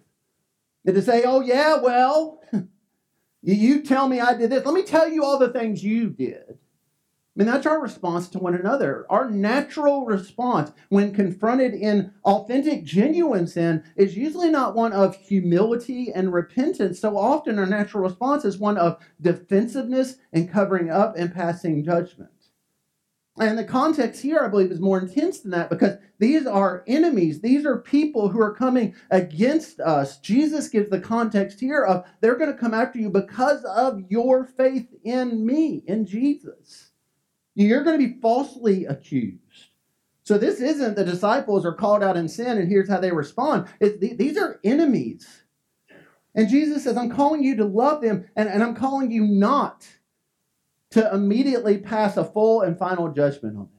and 0.84 0.96
to 0.96 1.02
say, 1.02 1.22
Oh, 1.24 1.40
yeah, 1.40 1.76
well, 1.76 2.40
you 3.42 3.82
tell 3.82 4.08
me 4.08 4.18
I 4.18 4.34
did 4.34 4.50
this. 4.50 4.64
Let 4.64 4.74
me 4.74 4.82
tell 4.82 5.08
you 5.08 5.22
all 5.24 5.38
the 5.38 5.52
things 5.52 5.84
you 5.84 6.08
did. 6.08 6.42
I 6.48 7.44
mean, 7.44 7.46
that's 7.46 7.66
our 7.66 7.80
response 7.80 8.28
to 8.30 8.38
one 8.38 8.56
another. 8.56 9.06
Our 9.08 9.30
natural 9.30 10.06
response 10.06 10.72
when 10.88 11.14
confronted 11.14 11.72
in 11.72 12.12
authentic, 12.24 12.82
genuine 12.82 13.46
sin 13.46 13.84
is 13.94 14.16
usually 14.16 14.50
not 14.50 14.74
one 14.74 14.92
of 14.92 15.14
humility 15.14 16.10
and 16.12 16.32
repentance. 16.32 16.98
So 16.98 17.16
often, 17.16 17.58
our 17.60 17.66
natural 17.66 18.02
response 18.02 18.44
is 18.44 18.58
one 18.58 18.76
of 18.76 18.98
defensiveness 19.20 20.16
and 20.32 20.50
covering 20.50 20.90
up 20.90 21.14
and 21.16 21.32
passing 21.32 21.84
judgment. 21.84 22.37
And 23.40 23.58
the 23.58 23.64
context 23.64 24.20
here, 24.20 24.40
I 24.44 24.48
believe, 24.48 24.72
is 24.72 24.80
more 24.80 24.98
intense 24.98 25.40
than 25.40 25.52
that 25.52 25.70
because 25.70 25.98
these 26.18 26.46
are 26.46 26.82
enemies. 26.86 27.40
These 27.40 27.64
are 27.64 27.78
people 27.78 28.28
who 28.28 28.40
are 28.40 28.54
coming 28.54 28.94
against 29.10 29.80
us. 29.80 30.18
Jesus 30.18 30.68
gives 30.68 30.90
the 30.90 31.00
context 31.00 31.60
here 31.60 31.84
of 31.84 32.04
they're 32.20 32.36
going 32.36 32.52
to 32.52 32.58
come 32.58 32.74
after 32.74 32.98
you 32.98 33.10
because 33.10 33.64
of 33.64 34.02
your 34.08 34.44
faith 34.44 34.88
in 35.04 35.46
me, 35.46 35.84
in 35.86 36.04
Jesus. 36.06 36.90
You're 37.54 37.84
going 37.84 38.00
to 38.00 38.08
be 38.08 38.20
falsely 38.20 38.86
accused. 38.86 39.66
So 40.24 40.36
this 40.36 40.60
isn't 40.60 40.94
the 40.94 41.04
disciples 41.04 41.64
are 41.64 41.72
called 41.72 42.02
out 42.02 42.16
in 42.16 42.28
sin 42.28 42.58
and 42.58 42.68
here's 42.68 42.88
how 42.88 43.00
they 43.00 43.12
respond. 43.12 43.66
these 43.80 44.36
are 44.36 44.60
enemies. 44.62 45.26
And 46.34 46.48
Jesus 46.48 46.84
says, 46.84 46.96
I'm 46.96 47.10
calling 47.10 47.42
you 47.42 47.56
to 47.56 47.64
love 47.64 48.02
them 48.02 48.28
and, 48.36 48.48
and 48.48 48.62
I'm 48.62 48.74
calling 48.74 49.10
you 49.10 49.24
not 49.24 49.88
to 50.90 51.12
immediately 51.12 51.78
pass 51.78 52.16
a 52.16 52.24
full 52.24 52.62
and 52.62 52.78
final 52.78 53.08
judgment 53.08 53.56
on 53.56 53.64
them. 53.64 53.72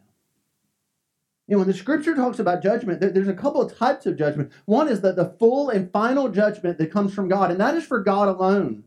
You 1.48 1.56
know, 1.56 1.60
when 1.60 1.68
the 1.68 1.74
scripture 1.74 2.16
talks 2.16 2.38
about 2.38 2.62
judgment, 2.62 3.02
there's 3.02 3.28
a 3.28 3.34
couple 3.34 3.62
of 3.62 3.76
types 3.76 4.06
of 4.06 4.18
judgment. 4.18 4.52
One 4.66 4.88
is 4.88 5.02
that 5.02 5.16
the 5.16 5.34
full 5.40 5.70
and 5.70 5.92
final 5.92 6.30
judgment 6.30 6.78
that 6.78 6.92
comes 6.92 7.12
from 7.12 7.28
God, 7.28 7.50
and 7.50 7.60
that 7.60 7.74
is 7.74 7.84
for 7.86 8.04
God 8.04 8.28
alone. 8.28 8.84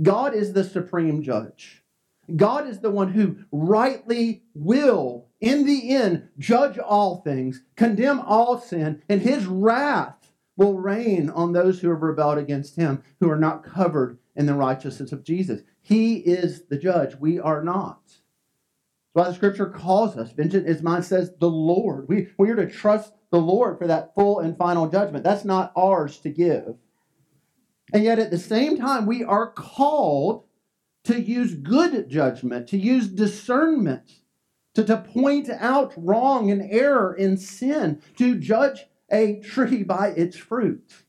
God 0.00 0.32
is 0.32 0.52
the 0.52 0.62
supreme 0.62 1.22
judge. 1.22 1.82
God 2.36 2.68
is 2.68 2.78
the 2.78 2.90
one 2.90 3.12
who 3.12 3.38
rightly 3.50 4.44
will, 4.54 5.26
in 5.40 5.66
the 5.66 5.92
end, 5.92 6.28
judge 6.38 6.78
all 6.78 7.20
things, 7.22 7.62
condemn 7.74 8.20
all 8.20 8.60
sin, 8.60 9.02
and 9.08 9.20
his 9.20 9.46
wrath 9.46 10.32
will 10.56 10.78
rain 10.78 11.30
on 11.30 11.52
those 11.52 11.80
who 11.80 11.90
have 11.90 12.02
rebelled 12.02 12.38
against 12.38 12.76
him, 12.76 13.02
who 13.18 13.28
are 13.28 13.38
not 13.38 13.64
covered 13.64 14.18
in 14.36 14.46
the 14.46 14.54
righteousness 14.54 15.10
of 15.10 15.24
Jesus. 15.24 15.62
He 15.82 16.16
is 16.16 16.66
the 16.66 16.78
judge. 16.78 17.16
We 17.16 17.38
are 17.40 17.62
not. 17.62 18.00
That's 19.14 19.26
why 19.26 19.28
the 19.28 19.34
scripture 19.34 19.66
calls 19.66 20.16
us. 20.16 20.32
Vengeance 20.32 20.66
is 20.66 20.82
mine, 20.82 21.02
says 21.02 21.32
the 21.38 21.50
Lord. 21.50 22.08
We, 22.08 22.28
we 22.38 22.50
are 22.50 22.56
to 22.56 22.70
trust 22.70 23.12
the 23.30 23.40
Lord 23.40 23.78
for 23.78 23.86
that 23.88 24.14
full 24.14 24.38
and 24.38 24.56
final 24.56 24.88
judgment. 24.88 25.24
That's 25.24 25.44
not 25.44 25.72
ours 25.76 26.18
to 26.18 26.30
give. 26.30 26.76
And 27.92 28.04
yet, 28.04 28.18
at 28.18 28.30
the 28.30 28.38
same 28.38 28.78
time, 28.78 29.04
we 29.06 29.22
are 29.24 29.50
called 29.50 30.44
to 31.04 31.20
use 31.20 31.54
good 31.54 32.08
judgment, 32.08 32.68
to 32.68 32.78
use 32.78 33.08
discernment, 33.08 34.20
to, 34.74 34.84
to 34.84 34.96
point 34.96 35.50
out 35.50 35.92
wrong 35.96 36.50
and 36.50 36.62
error 36.70 37.12
in 37.12 37.36
sin, 37.36 38.00
to 38.16 38.38
judge 38.38 38.86
a 39.10 39.40
tree 39.40 39.82
by 39.82 40.08
its 40.08 40.36
fruit. 40.36 41.01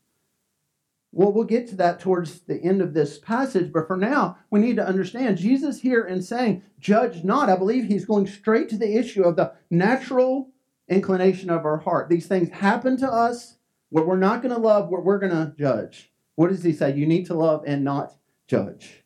Well, 1.15 1.31
we'll 1.31 1.43
get 1.43 1.67
to 1.67 1.75
that 1.75 1.99
towards 1.99 2.41
the 2.41 2.59
end 2.59 2.81
of 2.81 2.95
this 2.95 3.19
passage, 3.19 3.71
but 3.71 3.85
for 3.85 3.95
now, 3.95 4.39
we 4.49 4.59
need 4.59 4.77
to 4.77 4.87
understand 4.87 5.37
Jesus 5.37 5.81
here 5.81 6.03
in 6.03 6.23
saying, 6.23 6.63
judge 6.79 7.23
not. 7.23 7.49
I 7.49 7.55
believe 7.55 7.85
he's 7.85 8.05
going 8.05 8.25
straight 8.25 8.67
to 8.69 8.77
the 8.77 8.97
issue 8.97 9.21
of 9.21 9.35
the 9.35 9.53
natural 9.69 10.49
inclination 10.89 11.51
of 11.51 11.65
our 11.65 11.77
heart. 11.77 12.09
These 12.09 12.25
things 12.25 12.49
happen 12.49 12.97
to 12.97 13.07
us 13.07 13.57
what 13.89 14.07
we're 14.07 14.17
not 14.17 14.41
going 14.41 14.55
to 14.55 14.59
love, 14.59 14.89
what 14.89 15.05
we're 15.05 15.19
going 15.19 15.31
to 15.31 15.53
judge. 15.55 16.11
What 16.33 16.49
does 16.49 16.63
he 16.63 16.73
say? 16.73 16.95
You 16.95 17.05
need 17.05 17.27
to 17.27 17.35
love 17.35 17.63
and 17.67 17.83
not 17.83 18.15
judge 18.47 19.03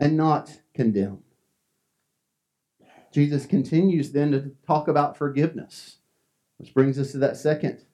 and 0.00 0.16
not 0.16 0.62
condemn. 0.74 1.20
Jesus 3.12 3.46
continues 3.46 4.10
then 4.10 4.32
to 4.32 4.50
talk 4.66 4.88
about 4.88 5.16
forgiveness, 5.16 5.98
which 6.56 6.74
brings 6.74 6.98
us 6.98 7.12
to 7.12 7.18
that 7.18 7.36
second 7.36 7.84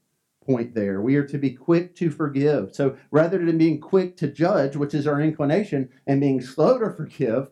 point 0.50 0.74
there. 0.74 1.00
We 1.00 1.14
are 1.14 1.26
to 1.26 1.38
be 1.38 1.50
quick 1.50 1.94
to 1.96 2.10
forgive. 2.10 2.74
So 2.74 2.96
rather 3.12 3.38
than 3.38 3.56
being 3.56 3.80
quick 3.80 4.16
to 4.16 4.26
judge, 4.26 4.74
which 4.74 4.94
is 4.94 5.06
our 5.06 5.20
inclination, 5.20 5.90
and 6.06 6.20
being 6.20 6.40
slow 6.40 6.78
to 6.78 6.90
forgive, 6.90 7.50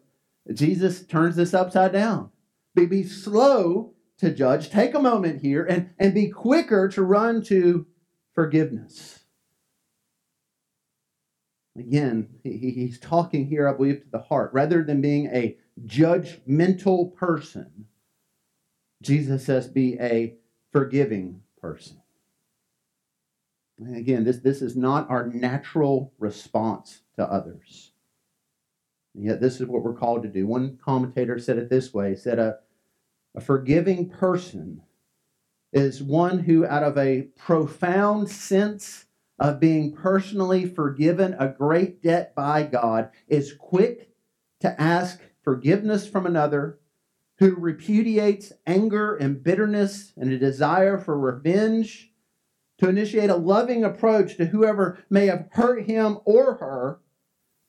Jesus 0.52 1.06
turns 1.06 1.36
this 1.36 1.54
upside 1.54 1.92
down. 1.92 2.30
Be, 2.74 2.86
be 2.86 3.04
slow 3.04 3.94
to 4.18 4.34
judge. 4.34 4.70
Take 4.70 4.94
a 4.94 5.00
moment 5.00 5.42
here 5.42 5.64
and, 5.64 5.90
and 5.98 6.12
be 6.12 6.28
quicker 6.28 6.88
to 6.88 7.02
run 7.02 7.42
to 7.44 7.86
forgiveness. 8.34 9.20
Again, 11.78 12.28
he, 12.42 12.72
he's 12.72 12.98
talking 12.98 13.46
here, 13.46 13.68
I 13.68 13.74
believe, 13.74 14.02
to 14.02 14.10
the 14.10 14.18
heart. 14.18 14.50
Rather 14.52 14.82
than 14.82 15.00
being 15.00 15.26
a 15.26 15.56
judgmental 15.86 17.14
person, 17.14 17.86
Jesus 19.02 19.44
says, 19.44 19.68
be 19.68 19.96
a 20.00 20.34
forgiving 20.72 21.42
person. 21.60 21.98
Again, 23.94 24.24
this, 24.24 24.38
this 24.38 24.60
is 24.60 24.76
not 24.76 25.08
our 25.10 25.26
natural 25.28 26.12
response 26.18 27.02
to 27.16 27.24
others. 27.24 27.92
And 29.14 29.24
yet, 29.24 29.40
this 29.40 29.60
is 29.60 29.66
what 29.66 29.82
we're 29.82 29.94
called 29.94 30.22
to 30.24 30.28
do. 30.28 30.46
One 30.46 30.78
commentator 30.84 31.38
said 31.38 31.58
it 31.58 31.70
this 31.70 31.94
way 31.94 32.14
said, 32.14 32.38
a, 32.38 32.58
a 33.34 33.40
forgiving 33.40 34.08
person 34.08 34.82
is 35.72 36.02
one 36.02 36.40
who, 36.40 36.66
out 36.66 36.82
of 36.82 36.96
a 36.98 37.28
profound 37.36 38.28
sense 38.30 39.06
of 39.38 39.60
being 39.60 39.92
personally 39.92 40.66
forgiven 40.66 41.36
a 41.38 41.48
great 41.48 42.02
debt 42.02 42.34
by 42.34 42.64
God 42.64 43.10
is 43.28 43.52
quick 43.52 44.10
to 44.60 44.80
ask 44.80 45.20
forgiveness 45.42 46.08
from 46.08 46.26
another 46.26 46.80
who 47.38 47.54
repudiates 47.54 48.52
anger 48.66 49.14
and 49.14 49.42
bitterness 49.44 50.12
and 50.16 50.32
a 50.32 50.38
desire 50.38 50.98
for 50.98 51.16
revenge, 51.16 52.10
to 52.78 52.88
initiate 52.88 53.30
a 53.30 53.36
loving 53.36 53.84
approach 53.84 54.36
to 54.36 54.46
whoever 54.46 54.98
may 55.10 55.26
have 55.26 55.48
hurt 55.52 55.86
him 55.86 56.18
or 56.24 56.54
her, 56.54 57.00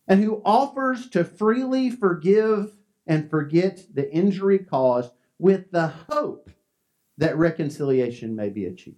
and 0.07 0.23
who 0.23 0.41
offers 0.43 1.09
to 1.09 1.23
freely 1.23 1.89
forgive 1.89 2.77
and 3.05 3.29
forget 3.29 3.85
the 3.93 4.11
injury 4.13 4.59
caused 4.59 5.11
with 5.37 5.71
the 5.71 5.87
hope 5.87 6.49
that 7.17 7.37
reconciliation 7.37 8.35
may 8.35 8.49
be 8.49 8.65
achieved. 8.65 8.97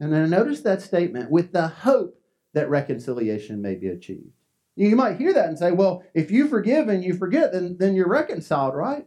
And 0.00 0.12
then 0.12 0.30
notice 0.30 0.60
that 0.62 0.82
statement 0.82 1.30
with 1.30 1.52
the 1.52 1.68
hope 1.68 2.20
that 2.52 2.68
reconciliation 2.68 3.62
may 3.62 3.74
be 3.74 3.88
achieved. 3.88 4.32
You 4.76 4.96
might 4.96 5.18
hear 5.18 5.32
that 5.32 5.48
and 5.48 5.58
say, 5.58 5.70
well, 5.70 6.02
if 6.14 6.30
you 6.30 6.48
forgive 6.48 6.88
and 6.88 7.04
you 7.04 7.14
forget, 7.14 7.52
then, 7.52 7.76
then 7.78 7.94
you're 7.94 8.08
reconciled, 8.08 8.74
right? 8.74 9.06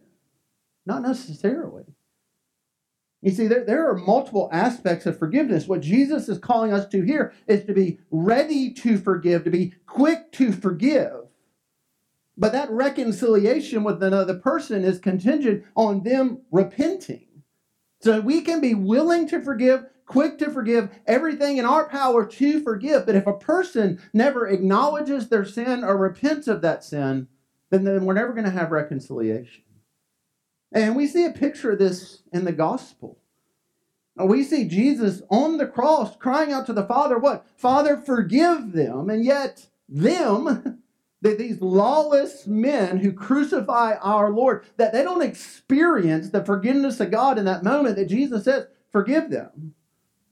Not 0.86 1.01
necessarily. 1.01 1.84
You 3.21 3.31
see, 3.31 3.47
there, 3.47 3.65
there 3.65 3.89
are 3.89 3.97
multiple 3.97 4.50
aspects 4.51 5.05
of 5.05 5.17
forgiveness. 5.17 5.67
What 5.67 5.81
Jesus 5.81 6.29
is 6.29 6.38
calling 6.38 6.71
us 6.71 6.88
to 6.89 7.01
here 7.01 7.33
is 7.47 7.65
to 7.65 7.74
be 7.74 8.00
ready 8.12 8.71
to 8.75 8.97
forgive, 8.97 9.43
to 9.43 9.50
be 9.50 9.74
quick 9.88 10.31
to 10.33 10.51
forgive. 10.51 11.24
But 12.38 12.51
that 12.51 12.69
reconciliation 12.69 13.83
with 13.83 14.03
another 14.03 14.36
person 14.36 14.83
is 14.83 15.00
contingent 15.00 15.65
on 15.75 16.03
them 16.03 16.41
repenting. 16.51 17.27
So 18.01 18.21
we 18.21 18.41
can 18.41 18.62
be 18.62 18.75
willing 18.75 19.27
to 19.29 19.41
forgive, 19.41 19.86
quick 20.05 20.38
to 20.38 20.51
forgive, 20.51 20.91
everything 21.07 21.57
in 21.57 21.65
our 21.65 21.89
power 21.89 22.24
to 22.24 22.62
forgive. 22.62 23.07
But 23.07 23.15
if 23.15 23.25
a 23.25 23.33
person 23.33 24.00
never 24.13 24.47
acknowledges 24.47 25.29
their 25.29 25.45
sin 25.45 25.83
or 25.83 25.97
repents 25.97 26.47
of 26.47 26.62
that 26.62 26.83
sin, 26.83 27.27
then, 27.71 27.83
then 27.83 28.05
we're 28.05 28.13
never 28.13 28.33
going 28.33 28.45
to 28.45 28.51
have 28.51 28.71
reconciliation. 28.71 29.63
And 30.71 30.95
we 30.95 31.07
see 31.07 31.25
a 31.25 31.31
picture 31.31 31.71
of 31.71 31.79
this 31.79 32.24
in 32.31 32.45
the 32.45 32.51
gospel. 32.51 33.17
We 34.17 34.43
see 34.43 34.67
Jesus 34.67 35.21
on 35.29 35.57
the 35.57 35.67
cross 35.67 36.15
crying 36.17 36.51
out 36.51 36.65
to 36.65 36.74
the 36.74 36.86
Father, 36.86 37.19
What? 37.19 37.45
Father, 37.55 37.97
forgive 37.97 38.71
them. 38.71 39.09
And 39.09 39.24
yet, 39.24 39.67
them, 39.88 40.81
that 41.21 41.38
these 41.38 41.62
lawless 41.62 42.47
men 42.47 42.97
who 42.97 43.12
crucify 43.12 43.95
our 44.01 44.31
Lord, 44.31 44.65
that 44.77 44.93
they 44.93 45.03
don't 45.03 45.21
experience 45.21 46.29
the 46.29 46.43
forgiveness 46.43 47.00
of 47.00 47.12
God 47.12 47.38
in 47.38 47.45
that 47.45 47.63
moment 47.63 47.95
that 47.95 48.09
Jesus 48.09 48.45
says, 48.45 48.67
Forgive 48.91 49.29
them. 49.29 49.75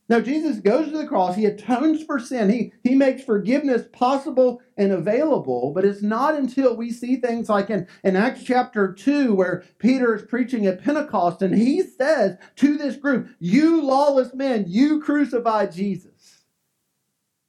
Now, 0.08 0.20
Jesus 0.20 0.60
goes 0.60 0.92
to 0.92 0.98
the 0.98 1.08
cross. 1.08 1.36
He 1.36 1.46
atones 1.46 2.04
for 2.04 2.20
sin. 2.20 2.50
He, 2.50 2.74
he 2.84 2.94
makes 2.94 3.24
forgiveness 3.24 3.88
possible 3.92 4.62
and 4.78 4.92
available. 4.92 5.72
But 5.74 5.84
it's 5.84 6.04
not 6.04 6.36
until 6.36 6.76
we 6.76 6.92
see 6.92 7.16
things 7.16 7.50
like 7.50 7.72
in, 7.72 7.88
in 8.04 8.16
Acts 8.16 8.44
chapter 8.44 8.94
2, 8.94 9.34
where 9.34 9.64
Peter 9.80 10.14
is 10.14 10.22
preaching 10.22 10.68
at 10.68 10.84
Pentecost, 10.84 11.42
and 11.42 11.56
he 11.56 11.82
says 11.82 12.38
to 12.58 12.78
this 12.78 12.98
group, 12.98 13.30
You 13.40 13.82
lawless 13.82 14.34
men, 14.36 14.66
you 14.68 15.02
crucified 15.02 15.72
Jesus. 15.72 16.44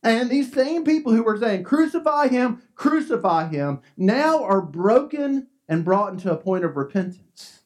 And 0.03 0.31
these 0.31 0.53
same 0.53 0.85
people 0.85 1.13
who 1.13 1.25
were 1.25 1.39
saying, 1.39 1.65
Crucify 1.65 2.29
him, 2.29 2.63
crucify 2.75 3.49
him, 3.49 3.81
now 3.99 4.43
are 4.43 4.63
broken 4.63 5.49
and 5.69 5.85
brought 5.85 6.13
into 6.13 6.33
a 6.33 6.37
point 6.37 6.65
of 6.65 6.77
repentance. 6.77 7.65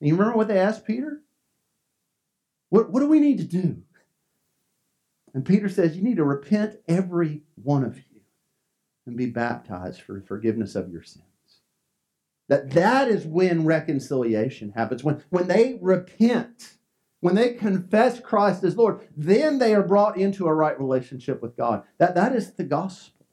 And 0.00 0.08
you 0.08 0.14
remember 0.14 0.36
what 0.36 0.48
they 0.48 0.58
asked 0.58 0.86
Peter? 0.86 1.20
What, 2.70 2.90
what 2.90 3.00
do 3.00 3.06
we 3.06 3.20
need 3.20 3.38
to 3.38 3.44
do? 3.44 3.82
And 5.34 5.44
Peter 5.44 5.68
says, 5.68 5.96
You 5.96 6.02
need 6.02 6.16
to 6.16 6.24
repent, 6.24 6.76
every 6.88 7.42
one 7.62 7.84
of 7.84 7.96
you, 7.96 8.20
and 9.06 9.16
be 9.16 9.26
baptized 9.26 10.02
for 10.02 10.20
forgiveness 10.20 10.74
of 10.74 10.90
your 10.90 11.02
sins. 11.02 11.24
That 12.48 12.70
that 12.70 13.08
is 13.08 13.24
when 13.26 13.64
reconciliation 13.64 14.72
happens. 14.72 15.04
When, 15.04 15.22
when 15.30 15.46
they 15.46 15.78
repent, 15.80 16.72
when 17.20 17.36
they 17.36 17.54
confess 17.54 18.18
Christ 18.18 18.64
as 18.64 18.76
Lord, 18.76 19.06
then 19.16 19.58
they 19.58 19.72
are 19.74 19.84
brought 19.84 20.18
into 20.18 20.46
a 20.46 20.54
right 20.54 20.78
relationship 20.78 21.40
with 21.42 21.56
God. 21.56 21.84
That, 21.98 22.16
that 22.16 22.34
is 22.34 22.54
the 22.54 22.64
gospel. 22.64 23.26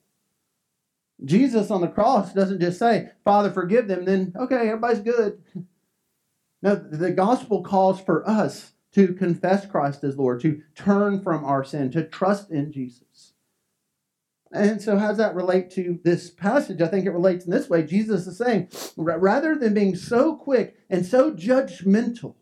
Jesus 1.25 1.71
on 1.71 1.81
the 1.81 1.87
cross 1.87 2.31
doesn't 2.31 2.61
just 2.61 2.77
say, 2.77 3.09
Father, 3.23 3.49
forgive 3.49 3.87
them, 3.87 4.05
then, 4.05 4.33
okay, 4.39 4.67
everybody's 4.69 4.99
good. 4.99 5.41
No, 6.59 6.73
the 6.73 7.11
gospel 7.11 7.61
calls 7.61 8.01
for 8.01 8.27
us 8.27 8.71
to 8.97 9.13
confess 9.13 9.67
Christ 9.67 10.03
as 10.03 10.17
Lord, 10.17 10.41
to 10.41 10.63
turn 10.73 11.21
from 11.21 11.45
our 11.45 11.63
sin, 11.63 11.91
to 11.91 12.03
trust 12.03 12.49
in 12.49 12.71
Jesus. 12.71 13.33
And 14.51 14.81
so, 14.81 14.97
how 14.97 15.09
does 15.09 15.17
that 15.17 15.35
relate 15.35 15.69
to 15.71 15.99
this 16.03 16.31
passage? 16.31 16.81
I 16.81 16.87
think 16.87 17.05
it 17.05 17.11
relates 17.11 17.45
in 17.45 17.51
this 17.51 17.69
way. 17.69 17.83
Jesus 17.83 18.25
is 18.25 18.39
saying, 18.39 18.69
rather 18.95 19.55
than 19.55 19.75
being 19.75 19.95
so 19.95 20.35
quick 20.35 20.77
and 20.89 21.05
so 21.05 21.31
judgmental, 21.31 22.33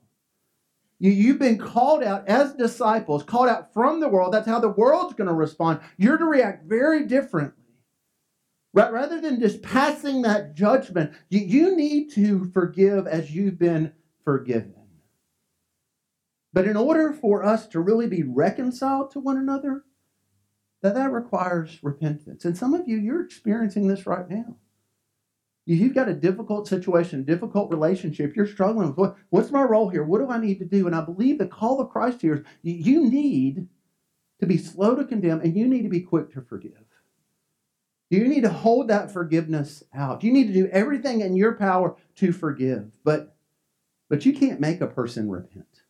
you, 0.98 1.12
you've 1.12 1.40
been 1.40 1.58
called 1.58 2.02
out 2.02 2.26
as 2.26 2.54
disciples, 2.54 3.24
called 3.24 3.50
out 3.50 3.74
from 3.74 4.00
the 4.00 4.08
world. 4.08 4.34
That's 4.34 4.48
how 4.48 4.62
the 4.62 4.70
world's 4.70 5.16
going 5.16 5.28
to 5.28 5.34
respond. 5.34 5.82
You're 5.98 6.18
to 6.18 6.24
react 6.24 6.70
very 6.70 7.06
differently. 7.06 7.64
Rather 8.74 9.20
than 9.20 9.42
just 9.42 9.62
passing 9.62 10.22
that 10.22 10.56
judgment, 10.56 11.12
you 11.30 11.76
need 11.76 12.12
to 12.12 12.46
forgive 12.54 13.08
as 13.08 13.36
you've 13.36 13.60
been 13.60 13.92
forgiven. 14.24 14.85
But 16.56 16.68
in 16.68 16.78
order 16.78 17.12
for 17.12 17.44
us 17.44 17.68
to 17.68 17.82
really 17.82 18.08
be 18.08 18.24
reconciled 18.24 19.12
to 19.12 19.20
one 19.20 19.36
another, 19.36 19.84
that 20.82 20.96
that 20.96 21.12
requires 21.12 21.80
repentance. 21.84 22.46
And 22.46 22.58
some 22.58 22.74
of 22.74 22.88
you, 22.88 22.96
you're 22.96 23.26
experiencing 23.26 23.90
this 23.90 24.08
right 24.08 24.30
now. 24.30 24.56
You've 25.66 25.94
got 25.94 26.08
a 26.08 26.14
difficult 26.14 26.66
situation, 26.70 27.26
difficult 27.26 27.72
relationship. 27.72 28.38
You're 28.38 28.48
struggling 28.48 28.88
with 28.88 28.98
what, 28.98 29.18
what's 29.32 29.52
my 29.52 29.64
role 29.64 29.90
here? 29.90 30.06
What 30.06 30.20
do 30.20 30.30
I 30.30 30.38
need 30.38 30.60
to 30.60 30.66
do? 30.66 30.88
And 30.88 30.96
I 30.96 31.04
believe 31.04 31.40
the 31.40 31.46
call 31.46 31.82
of 31.82 31.90
Christ 31.90 32.22
here 32.22 32.36
is 32.36 32.46
you 32.64 33.10
need 33.10 33.68
to 34.40 34.46
be 34.46 34.58
slow 34.58 34.96
to 34.96 35.04
condemn 35.04 35.42
and 35.42 35.58
you 35.58 35.68
need 35.68 35.82
to 35.82 35.90
be 35.90 36.00
quick 36.00 36.32
to 36.36 36.42
forgive. 36.42 36.86
You 38.10 38.30
need 38.30 38.44
to 38.44 38.50
hold 38.50 38.88
that 38.88 39.12
forgiveness 39.12 39.84
out. 39.94 40.24
You 40.24 40.32
need 40.32 40.48
to 40.48 40.54
do 40.54 40.68
everything 40.68 41.20
in 41.20 41.36
your 41.36 41.52
power 41.52 41.98
to 42.16 42.32
forgive. 42.32 42.92
But 43.04 43.36
but 44.08 44.26
you 44.26 44.32
can't 44.32 44.62
make 44.62 44.80
a 44.80 44.88
person 44.88 45.30
repent. 45.30 45.82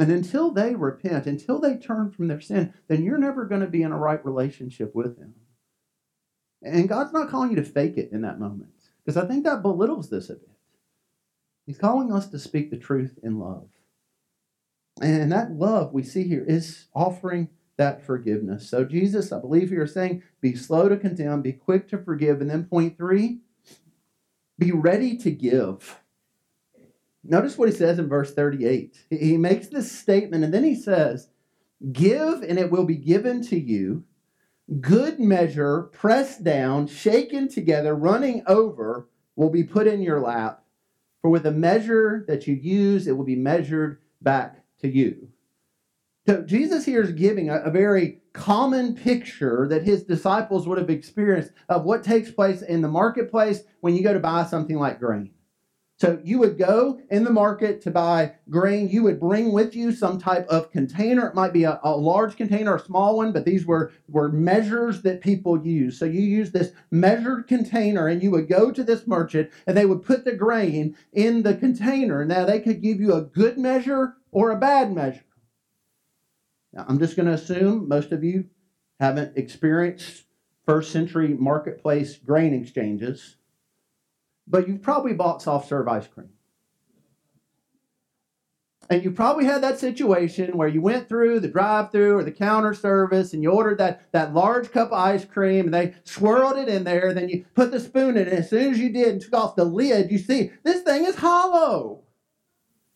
And 0.00 0.10
until 0.10 0.50
they 0.50 0.74
repent, 0.74 1.26
until 1.26 1.60
they 1.60 1.76
turn 1.76 2.10
from 2.10 2.28
their 2.28 2.40
sin, 2.40 2.72
then 2.88 3.04
you're 3.04 3.18
never 3.18 3.44
going 3.44 3.60
to 3.60 3.66
be 3.66 3.82
in 3.82 3.92
a 3.92 3.98
right 3.98 4.24
relationship 4.24 4.94
with 4.94 5.18
them. 5.18 5.34
And 6.62 6.88
God's 6.88 7.12
not 7.12 7.28
calling 7.28 7.50
you 7.50 7.56
to 7.56 7.62
fake 7.62 7.98
it 7.98 8.10
in 8.10 8.22
that 8.22 8.40
moment, 8.40 8.72
because 9.04 9.22
I 9.22 9.28
think 9.28 9.44
that 9.44 9.60
belittles 9.60 10.08
this 10.08 10.30
a 10.30 10.36
bit. 10.36 10.48
He's 11.66 11.76
calling 11.76 12.10
us 12.14 12.28
to 12.28 12.38
speak 12.38 12.70
the 12.70 12.78
truth 12.78 13.18
in 13.22 13.38
love. 13.38 13.68
And 15.02 15.30
that 15.32 15.52
love 15.52 15.92
we 15.92 16.02
see 16.02 16.26
here 16.26 16.46
is 16.48 16.86
offering 16.94 17.50
that 17.76 18.02
forgiveness. 18.02 18.70
So, 18.70 18.86
Jesus, 18.86 19.32
I 19.32 19.38
believe 19.38 19.70
you're 19.70 19.86
saying, 19.86 20.22
be 20.40 20.56
slow 20.56 20.88
to 20.88 20.96
condemn, 20.96 21.42
be 21.42 21.52
quick 21.52 21.88
to 21.90 21.98
forgive. 21.98 22.40
And 22.40 22.48
then, 22.48 22.64
point 22.64 22.96
three, 22.96 23.40
be 24.58 24.72
ready 24.72 25.18
to 25.18 25.30
give. 25.30 26.00
Notice 27.22 27.58
what 27.58 27.68
he 27.68 27.74
says 27.74 27.98
in 27.98 28.08
verse 28.08 28.32
38. 28.34 29.06
He 29.10 29.36
makes 29.36 29.68
this 29.68 29.92
statement 29.92 30.44
and 30.44 30.54
then 30.54 30.64
he 30.64 30.74
says, 30.74 31.28
Give 31.92 32.42
and 32.42 32.58
it 32.58 32.70
will 32.70 32.84
be 32.84 32.96
given 32.96 33.42
to 33.46 33.58
you. 33.58 34.04
Good 34.80 35.18
measure, 35.18 35.90
pressed 35.92 36.44
down, 36.44 36.86
shaken 36.86 37.48
together, 37.48 37.94
running 37.94 38.42
over, 38.46 39.08
will 39.36 39.50
be 39.50 39.64
put 39.64 39.86
in 39.86 40.00
your 40.00 40.20
lap. 40.20 40.62
For 41.20 41.30
with 41.30 41.42
the 41.42 41.50
measure 41.50 42.24
that 42.28 42.46
you 42.46 42.54
use, 42.54 43.06
it 43.06 43.16
will 43.16 43.24
be 43.24 43.36
measured 43.36 44.00
back 44.22 44.64
to 44.80 44.88
you. 44.88 45.28
So 46.26 46.42
Jesus 46.42 46.84
here 46.84 47.02
is 47.02 47.12
giving 47.12 47.50
a, 47.50 47.56
a 47.60 47.70
very 47.70 48.20
common 48.32 48.94
picture 48.94 49.66
that 49.68 49.82
his 49.82 50.04
disciples 50.04 50.66
would 50.66 50.78
have 50.78 50.90
experienced 50.90 51.52
of 51.68 51.84
what 51.84 52.04
takes 52.04 52.30
place 52.30 52.62
in 52.62 52.80
the 52.80 52.88
marketplace 52.88 53.62
when 53.80 53.96
you 53.96 54.02
go 54.02 54.12
to 54.12 54.20
buy 54.20 54.44
something 54.44 54.78
like 54.78 55.00
grain. 55.00 55.30
So 56.00 56.18
you 56.24 56.38
would 56.38 56.56
go 56.56 56.98
in 57.10 57.24
the 57.24 57.30
market 57.30 57.82
to 57.82 57.90
buy 57.90 58.36
grain. 58.48 58.88
You 58.88 59.02
would 59.02 59.20
bring 59.20 59.52
with 59.52 59.76
you 59.76 59.92
some 59.92 60.18
type 60.18 60.46
of 60.48 60.70
container. 60.70 61.26
It 61.26 61.34
might 61.34 61.52
be 61.52 61.64
a, 61.64 61.78
a, 61.82 61.94
large 61.94 62.38
container, 62.38 62.74
a 62.74 62.80
small 62.80 63.18
one, 63.18 63.32
but 63.32 63.44
these 63.44 63.66
were, 63.66 63.92
were 64.08 64.30
measures 64.30 65.02
that 65.02 65.20
people 65.20 65.62
use. 65.62 65.98
So 65.98 66.06
you 66.06 66.22
use 66.22 66.52
this 66.52 66.72
measured 66.90 67.48
container 67.48 68.08
and 68.08 68.22
you 68.22 68.30
would 68.30 68.48
go 68.48 68.70
to 68.72 68.82
this 68.82 69.06
merchant 69.06 69.50
and 69.66 69.76
they 69.76 69.84
would 69.84 70.02
put 70.02 70.24
the 70.24 70.32
grain 70.32 70.96
in 71.12 71.42
the 71.42 71.54
container. 71.54 72.24
Now 72.24 72.46
they 72.46 72.60
could 72.60 72.80
give 72.80 72.98
you 72.98 73.12
a 73.12 73.20
good 73.20 73.58
measure 73.58 74.16
or 74.32 74.52
a 74.52 74.58
bad 74.58 74.94
measure. 74.94 75.26
Now 76.72 76.86
I'm 76.88 76.98
just 76.98 77.14
going 77.14 77.26
to 77.26 77.34
assume 77.34 77.88
most 77.88 78.10
of 78.10 78.24
you 78.24 78.46
haven't 78.98 79.36
experienced 79.36 80.24
first 80.64 80.92
century 80.92 81.36
marketplace 81.38 82.16
grain 82.16 82.54
exchanges 82.54 83.36
but 84.50 84.66
you've 84.66 84.82
probably 84.82 85.14
bought 85.14 85.42
soft 85.42 85.68
serve 85.68 85.88
ice 85.88 86.08
cream. 86.08 86.28
And 88.90 89.04
you 89.04 89.12
probably 89.12 89.44
had 89.44 89.62
that 89.62 89.78
situation 89.78 90.56
where 90.56 90.66
you 90.66 90.82
went 90.82 91.08
through 91.08 91.38
the 91.38 91.46
drive 91.46 91.92
through 91.92 92.18
or 92.18 92.24
the 92.24 92.32
counter 92.32 92.74
service 92.74 93.32
and 93.32 93.40
you 93.40 93.52
ordered 93.52 93.78
that, 93.78 94.10
that 94.10 94.34
large 94.34 94.72
cup 94.72 94.88
of 94.88 94.94
ice 94.94 95.24
cream 95.24 95.66
and 95.66 95.74
they 95.74 95.94
swirled 96.02 96.58
it 96.58 96.68
in 96.68 96.82
there. 96.82 97.14
Then 97.14 97.28
you 97.28 97.44
put 97.54 97.70
the 97.70 97.78
spoon 97.78 98.16
in 98.16 98.26
it. 98.26 98.28
And 98.28 98.38
as 98.38 98.50
soon 98.50 98.72
as 98.72 98.80
you 98.80 98.92
did 98.92 99.08
and 99.08 99.20
took 99.20 99.34
off 99.34 99.54
the 99.54 99.64
lid, 99.64 100.10
you 100.10 100.18
see 100.18 100.50
this 100.64 100.82
thing 100.82 101.04
is 101.04 101.14
hollow. 101.14 102.02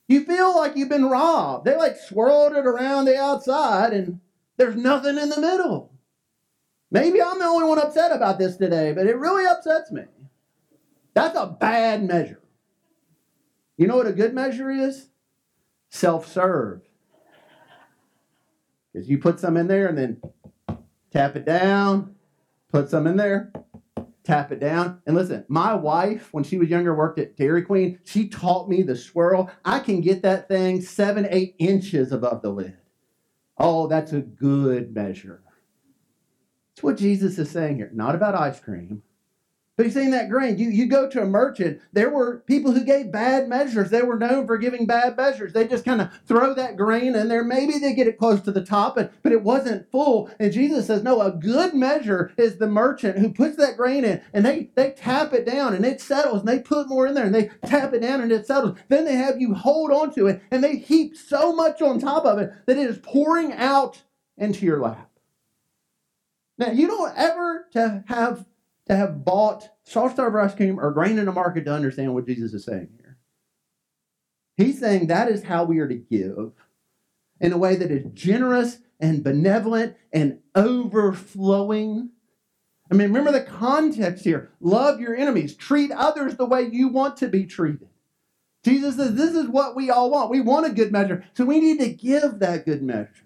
You 0.09 0.25
feel 0.25 0.57
like 0.57 0.77
you've 0.77 0.88
been 0.88 1.09
robbed. 1.09 1.64
They 1.64 1.77
like 1.77 1.97
swirled 1.97 2.55
it 2.55 2.67
around 2.67 3.05
the 3.05 3.17
outside 3.17 3.93
and 3.93 4.19
there's 4.57 4.75
nothing 4.75 5.17
in 5.17 5.29
the 5.29 5.40
middle. 5.40 5.93
Maybe 6.90 7.23
I'm 7.23 7.38
the 7.38 7.45
only 7.45 7.69
one 7.69 7.79
upset 7.79 8.11
about 8.11 8.40
this 8.40 8.57
today, 8.57 8.93
but 8.93 9.07
it 9.07 9.17
really 9.17 9.47
upsets 9.47 9.93
me. 9.93 10.03
That's 11.14 11.37
a 11.38 11.46
bad 11.46 12.05
measure. 12.05 12.42
You 13.77 13.87
know 13.87 13.96
what 13.96 14.07
a 14.07 14.12
good 14.12 14.35
measure 14.35 14.70
is? 14.70 15.09
Self 15.90 16.31
serve. 16.31 16.83
Because 18.92 19.09
you 19.09 19.18
put 19.18 19.40
some 19.40 19.57
in 19.57 19.66
there 19.66 19.88
and 19.88 19.98
then 19.98 20.20
tap 21.11 21.37
it 21.37 21.44
down, 21.44 22.14
put 22.70 22.88
some 22.90 23.07
in 23.07 23.16
there, 23.16 23.53
tap 24.22 24.53
it 24.53 24.61
down. 24.61 25.00
And 25.07 25.16
listen, 25.16 25.44
my 25.48 25.74
wife, 25.74 26.29
when 26.33 26.44
she 26.44 26.59
was 26.59 26.68
younger, 26.68 26.94
worked 26.94 27.18
at 27.18 27.37
Dairy 27.37 27.62
Queen. 27.62 27.98
She 28.05 28.29
taught 28.29 28.68
me 28.68 28.83
the 28.83 28.96
swirl. 28.96 29.50
I 29.64 29.81
can 29.81 30.00
get 30.00 30.22
that 30.22 30.48
thing 30.48 30.81
seven, 30.81 31.27
eight 31.31 31.57
inches 31.59 32.12
above 32.12 32.42
the 32.42 32.50
lid. 32.50 32.77
Oh, 33.59 33.87
that's 33.87 34.12
a 34.12 34.20
good 34.20 34.94
measure. 34.94 35.42
That's 36.70 36.83
what 36.83 36.96
Jesus 36.96 37.38
is 37.38 37.50
saying 37.50 37.77
here. 37.77 37.90
Not 37.92 38.14
about 38.14 38.35
ice 38.35 38.59
cream, 38.59 39.03
but 39.77 39.87
he's 39.87 39.95
saying 39.95 40.13
that 40.13 40.31
grain. 40.31 40.57
You, 40.57 40.71
you 40.71 40.87
go 40.87 41.09
to 41.09 41.23
a 41.23 41.27
merchant, 41.27 41.81
there 41.93 42.11
were 42.11 42.45
people 42.47 42.73
who 42.73 42.85
gave 42.85 43.11
bad 43.11 43.49
measures. 43.49 43.91
They 43.91 44.03
were 44.03 44.19
known 44.19 44.47
for 44.47 44.57
giving 44.57 44.87
bad 44.87 45.17
measures. 45.17 45.53
They 45.53 45.67
just 45.67 45.85
kind 45.85 46.01
of 46.01 46.11
throw 46.27 46.55
that 46.55 46.77
grain 46.77 47.17
in 47.17 47.29
there. 47.29 47.43
Maybe 47.43 47.79
they 47.79 47.93
get 47.93 48.07
it 48.07 48.19
close 48.19 48.41
to 48.43 48.53
the 48.53 48.65
top, 48.65 48.95
but, 48.95 49.13
but 49.23 49.33
it 49.33 49.43
wasn't 49.43 49.91
full. 49.91 50.31
And 50.39 50.53
Jesus 50.53 50.87
says, 50.87 51.03
no, 51.03 51.21
a 51.21 51.33
good 51.33 51.75
measure 51.75 52.33
is 52.37 52.59
the 52.59 52.69
merchant 52.69 53.19
who 53.19 53.33
puts 53.33 53.57
that 53.57 53.77
grain 53.77 54.05
in 54.05 54.23
and 54.33 54.47
they, 54.47 54.71
they 54.77 54.93
tap 54.93 55.33
it 55.33 55.45
down 55.45 55.75
and 55.75 55.85
it 55.85 56.01
settles 56.01 56.41
and 56.41 56.49
they 56.49 56.61
put 56.61 56.89
more 56.89 57.07
in 57.07 57.15
there 57.15 57.27
and 57.27 57.35
they 57.35 57.51
tap 57.67 57.93
it 57.93 58.01
down 58.01 58.21
and 58.21 58.31
it 58.31 58.47
settles. 58.47 58.79
Then 58.89 59.05
they 59.05 59.17
have 59.17 59.41
you 59.41 59.55
hold 59.55 59.91
on 59.91 60.15
to 60.15 60.29
it 60.29 60.41
and 60.53 60.63
they 60.63 60.77
heap 60.77 61.17
so 61.17 61.53
much 61.53 61.83
on 61.83 61.99
top 61.99 62.25
of 62.25 62.39
it 62.39 62.53
that 62.67 62.79
it 62.79 62.89
is 62.89 62.99
pouring 62.99 63.53
out 63.53 64.03
into 64.37 64.65
your 64.65 64.81
lap. 64.81 65.11
Now, 66.59 66.71
you 66.71 66.87
don't 66.87 67.13
ever 67.17 67.67
to 67.73 68.05
have 68.07 68.47
to 68.87 68.97
have 68.97 69.25
bought 69.25 69.70
soft 69.85 70.14
starter 70.14 70.40
ice 70.40 70.55
cream 70.55 70.79
or 70.79 70.90
grain 70.92 71.18
in 71.18 71.27
the 71.27 71.33
market 71.33 71.64
to 71.64 71.73
understand 71.73 72.14
what 72.14 72.27
Jesus 72.27 72.53
is 72.53 72.64
saying 72.64 72.88
here. 72.99 73.18
He's 74.57 74.79
saying 74.79 75.07
that 75.07 75.29
is 75.29 75.44
how 75.44 75.64
we 75.64 75.79
are 75.79 75.88
to 75.88 75.94
give 75.94 76.53
in 77.40 77.53
a 77.53 77.59
way 77.59 77.77
that 77.77 77.90
is 77.90 78.05
generous 78.12 78.79
and 79.01 79.25
benevolent 79.25 79.97
and 80.12 80.38
overflowing. 80.55 82.11
I 82.90 82.94
mean, 82.94 83.09
remember 83.09 83.33
the 83.33 83.44
context 83.44 84.25
here. 84.25 84.51
Love 84.61 85.01
your 85.01 85.16
enemies. 85.16 85.57
Treat 85.57 85.90
others 85.90 86.37
the 86.37 86.47
way 86.47 86.68
you 86.70 86.88
want 86.88 87.16
to 87.18 87.29
be 87.29 87.44
treated. 87.44 87.88
Jesus 88.64 88.97
says 88.97 89.14
this 89.14 89.35
is 89.35 89.49
what 89.49 89.77
we 89.77 89.90
all 89.90 90.11
want. 90.11 90.31
We 90.31 90.40
want 90.40 90.66
a 90.66 90.70
good 90.70 90.92
measure. 90.92 91.25
So 91.35 91.44
we 91.44 91.61
need 91.61 91.81
to 91.81 91.92
give 91.92 92.38
that 92.38 92.64
good 92.64 92.83
measure. 92.83 93.24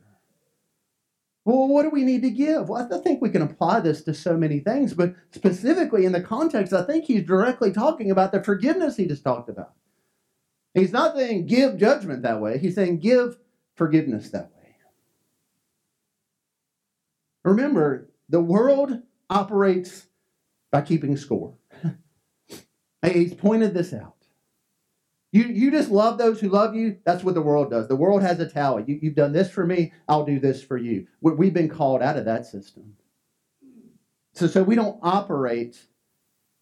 Well, 1.48 1.66
what 1.66 1.84
do 1.84 1.88
we 1.88 2.04
need 2.04 2.20
to 2.24 2.30
give? 2.30 2.68
Well, 2.68 2.86
I 2.92 2.98
think 2.98 3.22
we 3.22 3.30
can 3.30 3.40
apply 3.40 3.80
this 3.80 4.02
to 4.02 4.12
so 4.12 4.36
many 4.36 4.60
things, 4.60 4.92
but 4.92 5.14
specifically 5.30 6.04
in 6.04 6.12
the 6.12 6.20
context, 6.20 6.74
I 6.74 6.82
think 6.82 7.06
he's 7.06 7.22
directly 7.22 7.72
talking 7.72 8.10
about 8.10 8.32
the 8.32 8.44
forgiveness 8.44 8.98
he 8.98 9.06
just 9.06 9.24
talked 9.24 9.48
about. 9.48 9.72
He's 10.74 10.92
not 10.92 11.16
saying 11.16 11.46
give 11.46 11.78
judgment 11.78 12.20
that 12.20 12.42
way, 12.42 12.58
he's 12.58 12.74
saying 12.74 12.98
give 12.98 13.38
forgiveness 13.76 14.28
that 14.28 14.50
way. 14.50 14.74
Remember, 17.44 18.10
the 18.28 18.42
world 18.42 19.00
operates 19.30 20.06
by 20.70 20.82
keeping 20.82 21.16
score. 21.16 21.54
he's 23.02 23.32
pointed 23.32 23.72
this 23.72 23.94
out. 23.94 24.17
You, 25.30 25.44
you 25.44 25.70
just 25.70 25.90
love 25.90 26.16
those 26.16 26.40
who 26.40 26.48
love 26.48 26.74
you. 26.74 26.98
That's 27.04 27.22
what 27.22 27.34
the 27.34 27.42
world 27.42 27.70
does. 27.70 27.86
The 27.86 27.96
world 27.96 28.22
has 28.22 28.40
a 28.40 28.48
tally. 28.48 28.84
You, 28.86 28.98
you've 29.02 29.14
done 29.14 29.32
this 29.32 29.50
for 29.50 29.66
me, 29.66 29.92
I'll 30.08 30.24
do 30.24 30.40
this 30.40 30.62
for 30.62 30.78
you. 30.78 31.06
We've 31.20 31.52
been 31.52 31.68
called 31.68 32.02
out 32.02 32.16
of 32.16 32.24
that 32.24 32.46
system. 32.46 32.96
So, 34.32 34.46
so 34.46 34.62
we 34.62 34.74
don't 34.74 34.98
operate 35.02 35.86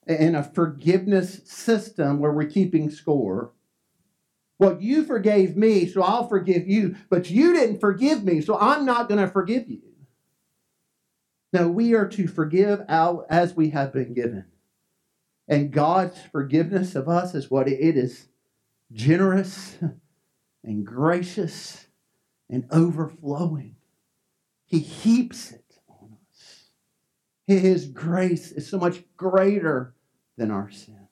in 0.07 0.35
a 0.35 0.43
forgiveness 0.43 1.43
system 1.45 2.19
where 2.19 2.33
we're 2.33 2.47
keeping 2.47 2.91
score. 2.91 3.53
Well, 4.59 4.79
you 4.81 5.05
forgave 5.05 5.57
me, 5.57 5.87
so 5.87 6.03
I'll 6.03 6.29
forgive 6.29 6.67
you, 6.67 6.97
but 7.11 7.29
you 7.31 7.53
didn't 7.53 7.81
forgive 7.81 8.25
me, 8.25 8.41
so 8.41 8.59
I'm 8.59 8.87
not 8.87 9.09
going 9.09 9.21
to 9.21 9.31
forgive 9.31 9.69
you. 9.69 9.83
No, 11.53 11.69
we 11.69 11.95
are 11.95 12.09
to 12.09 12.27
forgive 12.27 12.81
out 12.89 13.27
as 13.29 13.55
we 13.55 13.71
have 13.71 13.93
been 13.93 14.15
given. 14.15 14.47
And 15.47 15.71
God's 15.71 16.19
forgiveness 16.33 16.95
of 16.95 17.09
us 17.09 17.35
is 17.35 17.51
what 17.51 17.69
it 17.69 17.79
is 17.81 18.29
generous 18.93 19.77
and 20.65 20.87
gracious 20.87 21.87
and 22.49 22.67
overflowing. 22.71 23.77
He 24.67 24.81
heaps 24.81 25.53
it 25.53 25.79
on 25.89 26.17
us. 26.31 26.71
His 27.47 27.87
grace 27.87 28.53
is 28.53 28.69
so 28.69 28.79
much 28.79 29.03
greater 29.17 29.95
than 30.37 30.51
our 30.51 30.71
sin. 30.71 31.09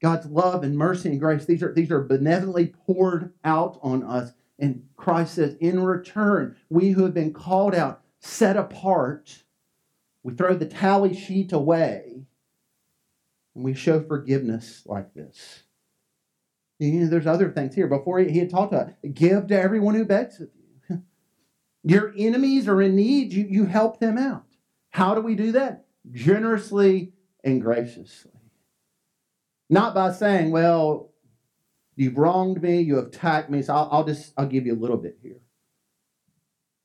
God's 0.00 0.26
love 0.26 0.62
and 0.62 0.78
mercy 0.78 1.10
and 1.10 1.20
grace, 1.20 1.44
these 1.44 1.62
are, 1.62 1.72
these 1.72 1.90
are 1.90 2.02
benevolently 2.02 2.68
poured 2.86 3.32
out 3.44 3.78
on 3.82 4.04
us. 4.04 4.32
And 4.58 4.88
Christ 4.96 5.34
says, 5.34 5.56
in 5.60 5.82
return, 5.82 6.56
we 6.68 6.90
who 6.90 7.04
have 7.04 7.14
been 7.14 7.32
called 7.32 7.74
out, 7.74 8.02
set 8.20 8.56
apart, 8.56 9.42
we 10.22 10.34
throw 10.34 10.54
the 10.54 10.66
tally 10.66 11.14
sheet 11.14 11.52
away, 11.52 12.24
and 13.54 13.64
we 13.64 13.74
show 13.74 14.00
forgiveness 14.02 14.82
like 14.86 15.14
this. 15.14 15.62
You 16.78 16.92
know, 16.92 17.08
there's 17.08 17.26
other 17.26 17.50
things 17.50 17.74
here. 17.74 17.88
Before 17.88 18.18
he, 18.20 18.38
had 18.38 18.50
talked 18.50 18.72
about 18.72 18.92
give 19.14 19.48
to 19.48 19.60
everyone 19.60 19.94
who 19.94 20.04
begs 20.04 20.40
of 20.40 20.48
you. 20.88 21.02
Your 21.82 22.12
enemies 22.16 22.68
are 22.68 22.80
in 22.80 22.94
need, 22.94 23.32
you, 23.32 23.46
you 23.48 23.66
help 23.66 23.98
them 23.98 24.16
out. 24.16 24.44
How 24.90 25.14
do 25.14 25.20
we 25.20 25.34
do 25.34 25.52
that? 25.52 25.86
Generously 26.10 27.12
and 27.42 27.60
graciously. 27.60 28.32
Not 29.68 29.94
by 29.94 30.12
saying, 30.12 30.50
well, 30.50 31.10
you've 31.96 32.16
wronged 32.16 32.62
me, 32.62 32.80
you 32.80 32.96
have 32.96 33.06
attacked 33.06 33.50
me, 33.50 33.60
so 33.62 33.74
I'll, 33.74 33.88
I'll 33.90 34.04
just 34.04 34.32
I'll 34.36 34.46
give 34.46 34.66
you 34.66 34.74
a 34.74 34.78
little 34.78 34.96
bit 34.96 35.18
here. 35.22 35.40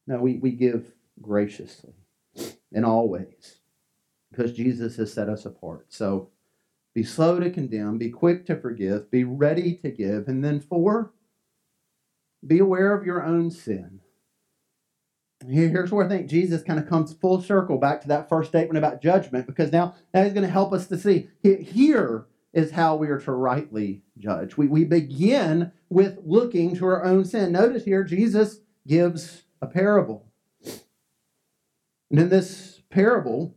No, 0.05 0.17
we, 0.17 0.37
we 0.37 0.51
give 0.51 0.91
graciously 1.21 1.93
in 2.71 2.83
all 2.83 3.07
ways 3.07 3.59
because 4.31 4.51
Jesus 4.51 4.97
has 4.97 5.13
set 5.13 5.29
us 5.29 5.45
apart. 5.45 5.85
So 5.89 6.29
be 6.93 7.03
slow 7.03 7.39
to 7.39 7.49
condemn, 7.49 7.97
be 7.97 8.09
quick 8.09 8.45
to 8.45 8.55
forgive, 8.55 9.09
be 9.09 9.23
ready 9.23 9.75
to 9.77 9.89
give. 9.89 10.27
And 10.27 10.43
then 10.43 10.59
four, 10.59 11.13
be 12.45 12.59
aware 12.59 12.93
of 12.93 13.05
your 13.05 13.23
own 13.23 13.49
sin. 13.49 13.99
Here's 15.49 15.91
where 15.91 16.05
I 16.05 16.09
think 16.09 16.29
Jesus 16.29 16.63
kind 16.63 16.79
of 16.79 16.87
comes 16.87 17.13
full 17.13 17.41
circle 17.41 17.77
back 17.77 18.01
to 18.01 18.07
that 18.09 18.29
first 18.29 18.49
statement 18.49 18.77
about 18.77 19.01
judgment, 19.01 19.47
because 19.47 19.71
now, 19.71 19.95
now 20.13 20.23
he's 20.23 20.33
going 20.33 20.45
to 20.45 20.51
help 20.51 20.71
us 20.71 20.87
to 20.87 20.97
see 20.97 21.29
here 21.41 22.27
is 22.53 22.71
how 22.71 22.95
we 22.95 23.09
are 23.09 23.19
to 23.19 23.31
rightly 23.31 24.03
judge. 24.17 24.55
We, 24.55 24.67
we 24.67 24.85
begin 24.85 25.71
with 25.89 26.19
looking 26.23 26.75
to 26.75 26.85
our 26.85 27.03
own 27.03 27.25
sin. 27.25 27.51
Notice 27.51 27.83
here, 27.83 28.03
Jesus 28.03 28.59
gives 28.87 29.43
a 29.61 29.67
parable. 29.67 30.27
And 32.11 32.19
in 32.19 32.29
this 32.29 32.81
parable, 32.89 33.55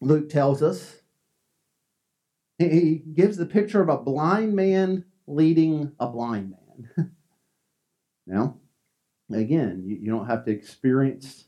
Luke 0.00 0.28
tells 0.28 0.62
us 0.62 0.97
he 2.58 3.02
gives 3.14 3.36
the 3.36 3.46
picture 3.46 3.80
of 3.80 3.88
a 3.88 3.98
blind 3.98 4.54
man 4.54 5.04
leading 5.26 5.92
a 6.00 6.08
blind 6.08 6.54
man. 6.96 7.12
now, 8.26 8.56
again, 9.32 9.82
you, 9.84 9.96
you, 9.96 10.10
don't 10.10 10.26
have 10.26 10.44
to 10.44 10.50
experience 10.50 11.44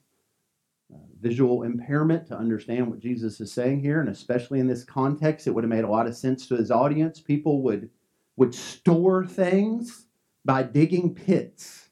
uh, 0.92 0.98
visual 1.20 1.64
impairment 1.64 2.26
to 2.28 2.36
understand 2.36 2.88
what 2.88 3.00
Jesus 3.00 3.40
is 3.40 3.52
saying 3.52 3.80
here, 3.80 4.00
and 4.00 4.08
especially 4.08 4.60
in 4.60 4.68
this 4.68 4.84
context, 4.84 5.46
it 5.46 5.50
would 5.50 5.64
have 5.64 5.70
made 5.70 5.84
a 5.84 5.90
lot 5.90 6.06
of 6.06 6.16
sense 6.16 6.46
to 6.46 6.56
his 6.56 6.70
audience. 6.70 7.20
People 7.20 7.62
would 7.62 7.90
would 8.36 8.54
store 8.54 9.26
things 9.26 10.06
by 10.44 10.62
digging 10.62 11.14
pits 11.14 11.89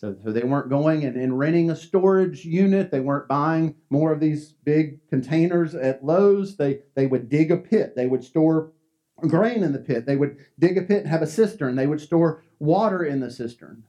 so, 0.00 0.16
so 0.24 0.32
they 0.32 0.44
weren't 0.44 0.70
going 0.70 1.04
and, 1.04 1.14
and 1.14 1.38
renting 1.38 1.70
a 1.70 1.76
storage 1.76 2.46
unit. 2.46 2.90
They 2.90 3.00
weren't 3.00 3.28
buying 3.28 3.74
more 3.90 4.12
of 4.12 4.20
these 4.20 4.54
big 4.64 5.06
containers 5.10 5.74
at 5.74 6.02
Lowe's. 6.02 6.56
They, 6.56 6.80
they 6.94 7.06
would 7.06 7.28
dig 7.28 7.50
a 7.50 7.58
pit. 7.58 7.92
They 7.96 8.06
would 8.06 8.24
store 8.24 8.72
grain 9.20 9.62
in 9.62 9.74
the 9.74 9.78
pit. 9.78 10.06
They 10.06 10.16
would 10.16 10.38
dig 10.58 10.78
a 10.78 10.82
pit 10.82 11.02
and 11.02 11.08
have 11.08 11.20
a 11.20 11.26
cistern. 11.26 11.76
They 11.76 11.86
would 11.86 12.00
store 12.00 12.42
water 12.58 13.04
in 13.04 13.20
the 13.20 13.30
cistern. 13.30 13.84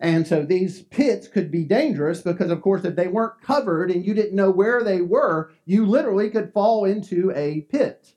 And 0.00 0.26
so 0.26 0.46
these 0.46 0.80
pits 0.84 1.28
could 1.28 1.50
be 1.50 1.64
dangerous 1.64 2.22
because, 2.22 2.50
of 2.50 2.62
course, 2.62 2.86
if 2.86 2.96
they 2.96 3.08
weren't 3.08 3.42
covered 3.42 3.90
and 3.90 4.06
you 4.06 4.14
didn't 4.14 4.36
know 4.36 4.50
where 4.50 4.82
they 4.82 5.02
were, 5.02 5.52
you 5.66 5.84
literally 5.84 6.30
could 6.30 6.54
fall 6.54 6.86
into 6.86 7.32
a 7.34 7.66
pit. 7.68 8.14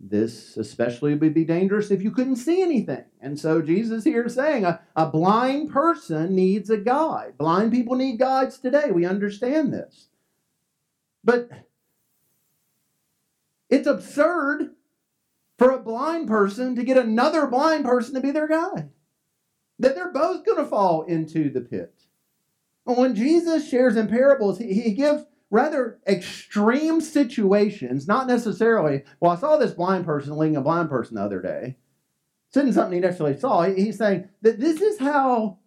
This 0.00 0.56
especially 0.56 1.14
would 1.14 1.34
be 1.34 1.44
dangerous 1.44 1.90
if 1.90 2.02
you 2.02 2.12
couldn't 2.12 2.36
see 2.36 2.62
anything. 2.62 3.04
And 3.20 3.38
so 3.38 3.60
Jesus 3.60 4.04
here 4.04 4.24
is 4.24 4.34
saying 4.34 4.64
a, 4.64 4.80
a 4.94 5.10
blind 5.10 5.70
person 5.70 6.36
needs 6.36 6.70
a 6.70 6.76
guide. 6.76 7.36
Blind 7.36 7.72
people 7.72 7.96
need 7.96 8.18
guides 8.18 8.58
today. 8.58 8.92
We 8.92 9.04
understand 9.04 9.72
this. 9.72 10.08
But 11.24 11.50
it's 13.68 13.88
absurd 13.88 14.74
for 15.58 15.72
a 15.72 15.82
blind 15.82 16.28
person 16.28 16.76
to 16.76 16.84
get 16.84 16.96
another 16.96 17.48
blind 17.48 17.84
person 17.84 18.14
to 18.14 18.20
be 18.20 18.30
their 18.30 18.46
guide. 18.46 18.90
That 19.80 19.96
they're 19.96 20.12
both 20.12 20.46
going 20.46 20.58
to 20.58 20.64
fall 20.64 21.02
into 21.02 21.50
the 21.50 21.60
pit. 21.60 21.94
When 22.84 23.14
Jesus 23.14 23.68
shares 23.68 23.96
in 23.96 24.06
parables, 24.06 24.58
he, 24.58 24.80
he 24.80 24.92
gives 24.92 25.24
rather 25.50 25.98
extreme 26.06 27.00
situations, 27.00 28.06
not 28.06 28.26
necessarily, 28.26 29.04
well, 29.20 29.32
I 29.32 29.36
saw 29.36 29.56
this 29.56 29.72
blind 29.72 30.04
person 30.04 30.36
leading 30.36 30.56
a 30.56 30.60
blind 30.60 30.90
person 30.90 31.16
the 31.16 31.22
other 31.22 31.40
day. 31.40 31.76
It's 32.48 32.56
isn't 32.56 32.72
something 32.74 32.94
he 32.94 33.00
necessarily 33.00 33.38
saw. 33.38 33.62
He's 33.62 33.98
saying 33.98 34.28
that 34.42 34.60
this 34.60 34.80
is 34.80 34.98
how 34.98 35.58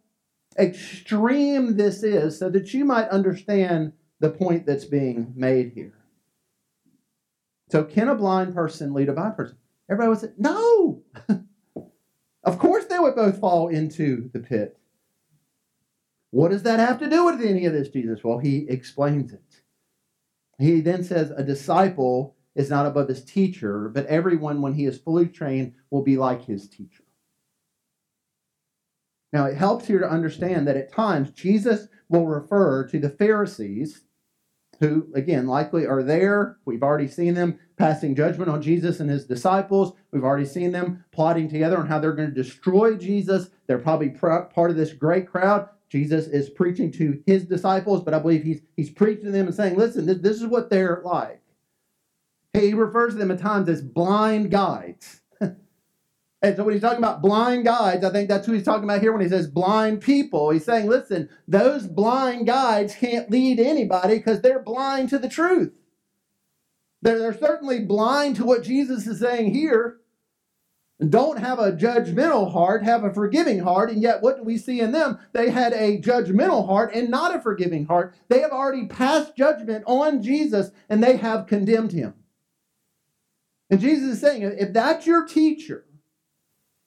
extreme 0.58 1.78
this 1.78 2.04
is 2.04 2.38
so 2.38 2.50
that 2.50 2.74
you 2.74 2.86
might 2.86 3.10
understand 3.10 3.94
the 4.20 4.30
point 4.30 4.66
that's 4.66 4.86
being 4.86 5.34
made 5.36 5.74
here. 5.74 5.94
So, 7.70 7.84
can 7.84 8.10
a 8.10 8.16
blind 8.16 8.54
person 8.54 8.94
lead 8.94 9.10
a 9.10 9.14
blind 9.14 9.38
person? 9.38 9.58
Everybody 9.90 10.10
would 10.10 10.20
say, 10.20 10.34
no. 10.38 11.04
of 12.44 12.60
course, 12.60 12.86
they 12.86 13.00
would 13.00 13.16
both 13.16 13.40
fall 13.40 13.70
into 13.70 14.30
the 14.34 14.40
pit. 14.40 14.78
What 16.32 16.52
does 16.52 16.64
that 16.64 16.80
have 16.80 17.00
to 17.00 17.10
do 17.10 17.26
with 17.26 17.42
any 17.42 17.66
of 17.66 17.74
this, 17.74 17.90
Jesus? 17.90 18.24
Well, 18.24 18.40
he 18.40 18.66
explains 18.70 19.34
it. 19.34 19.51
He 20.62 20.82
then 20.82 21.04
says, 21.04 21.32
A 21.32 21.44
disciple 21.44 22.36
is 22.56 22.70
not 22.70 22.86
above 22.86 23.08
his 23.08 23.24
teacher, 23.24 23.90
but 23.90 24.06
everyone, 24.08 24.62
when 24.62 24.74
he 24.74 24.86
is 24.86 24.98
fully 24.98 25.28
trained, 25.28 25.74
will 25.90 26.04
be 26.04 26.18
like 26.18 26.46
his 26.46 26.68
teacher. 26.68 27.04
Now, 29.34 29.46
it 29.46 29.56
helps 29.56 29.88
here 29.88 30.00
to 30.00 30.10
understand 30.10 30.68
that 30.68 30.78
at 30.78 30.92
times 30.92 31.32
Jesus 31.32 31.88
will 32.10 32.28
refer 32.28 32.86
to 32.88 33.00
the 33.00 33.10
Pharisees, 33.10 34.02
who, 34.80 35.08
again, 35.16 35.48
likely 35.48 35.86
are 35.86 36.04
there. 36.04 36.58
We've 36.66 36.84
already 36.84 37.08
seen 37.08 37.34
them 37.34 37.60
passing 37.78 38.16
judgment 38.16 38.50
on 38.50 38.62
Jesus 38.62 39.00
and 39.00 39.10
his 39.10 39.26
disciples. 39.26 39.94
We've 40.12 40.24
already 40.24 40.46
seen 40.46 40.72
them 40.72 41.06
plotting 41.12 41.50
together 41.50 41.78
on 41.78 41.88
how 41.88 42.00
they're 42.00 42.14
going 42.14 42.30
to 42.30 42.44
destroy 42.44 42.96
Jesus. 42.98 43.50
They're 43.68 43.78
probably 43.78 44.10
part 44.10 44.52
of 44.58 44.76
this 44.76 44.92
great 44.92 45.28
crowd. 45.28 45.70
Jesus 45.92 46.28
is 46.28 46.50
preaching 46.50 46.90
to 46.94 47.22
his 47.26 47.44
disciples, 47.44 48.02
but 48.02 48.14
I 48.14 48.20
believe 48.20 48.44
he's, 48.44 48.62
he's 48.78 48.90
preaching 48.90 49.26
to 49.26 49.32
them 49.32 49.48
and 49.48 49.56
saying, 49.56 49.76
listen, 49.76 50.06
this, 50.06 50.20
this 50.20 50.38
is 50.38 50.48
what 50.48 50.70
they're 50.70 51.02
like. 51.04 51.42
He 52.54 52.74
refers 52.74 53.12
to 53.14 53.20
them 53.20 53.30
at 53.30 53.40
times 53.40 53.68
as 53.68 53.82
blind 53.82 54.52
guides. 54.52 55.22
And 56.44 56.58
so 56.58 56.64
when 56.64 56.74
he's 56.74 56.82
talking 56.82 56.98
about 56.98 57.22
blind 57.22 57.66
guides, 57.66 58.04
I 58.04 58.10
think 58.10 58.28
that's 58.28 58.48
who 58.48 58.54
he's 58.54 58.64
talking 58.64 58.86
about 58.86 59.02
here 59.02 59.12
when 59.12 59.22
he 59.22 59.30
says 59.30 59.46
blind 59.46 60.02
people. 60.02 60.50
He's 60.50 60.66
saying, 60.66 60.88
listen, 60.88 61.30
those 61.48 61.86
blind 61.86 62.48
guides 62.48 62.96
can't 62.96 63.30
lead 63.30 63.60
anybody 63.60 64.18
because 64.18 64.42
they're 64.42 64.64
blind 64.64 65.10
to 65.10 65.20
the 65.20 65.30
truth. 65.30 65.72
They're, 67.04 67.20
they're 67.20 67.38
certainly 67.38 67.82
blind 67.82 68.38
to 68.38 68.44
what 68.44 68.64
Jesus 68.64 69.06
is 69.06 69.20
saying 69.20 69.54
here. 69.54 70.01
Don't 71.10 71.40
have 71.40 71.58
a 71.58 71.72
judgmental 71.72 72.52
heart, 72.52 72.84
have 72.84 73.04
a 73.04 73.12
forgiving 73.12 73.60
heart. 73.60 73.90
And 73.90 74.04
yet, 74.04 74.22
what 74.22 74.38
do 74.38 74.44
we 74.44 74.58
see 74.58 74.82
in 74.82 74.92
them? 74.92 75.18
They 75.34 75.50
had 75.50 75.74
a 75.74 76.00
judgmental 76.00 76.68
heart 76.68 76.94
and 76.94 77.10
not 77.10 77.36
a 77.36 77.42
forgiving 77.42 77.86
heart. 77.86 78.14
They 78.28 78.42
have 78.42 78.52
already 78.52 78.86
passed 78.86 79.36
judgment 79.36 79.84
on 79.88 80.22
Jesus 80.22 80.70
and 80.90 81.04
they 81.04 81.18
have 81.18 81.48
condemned 81.48 81.92
him. 81.92 82.14
And 83.72 83.80
Jesus 83.80 84.14
is 84.14 84.22
saying, 84.22 84.44
if 84.44 84.74
that's 84.74 85.08
your 85.08 85.26
teacher, 85.26 85.86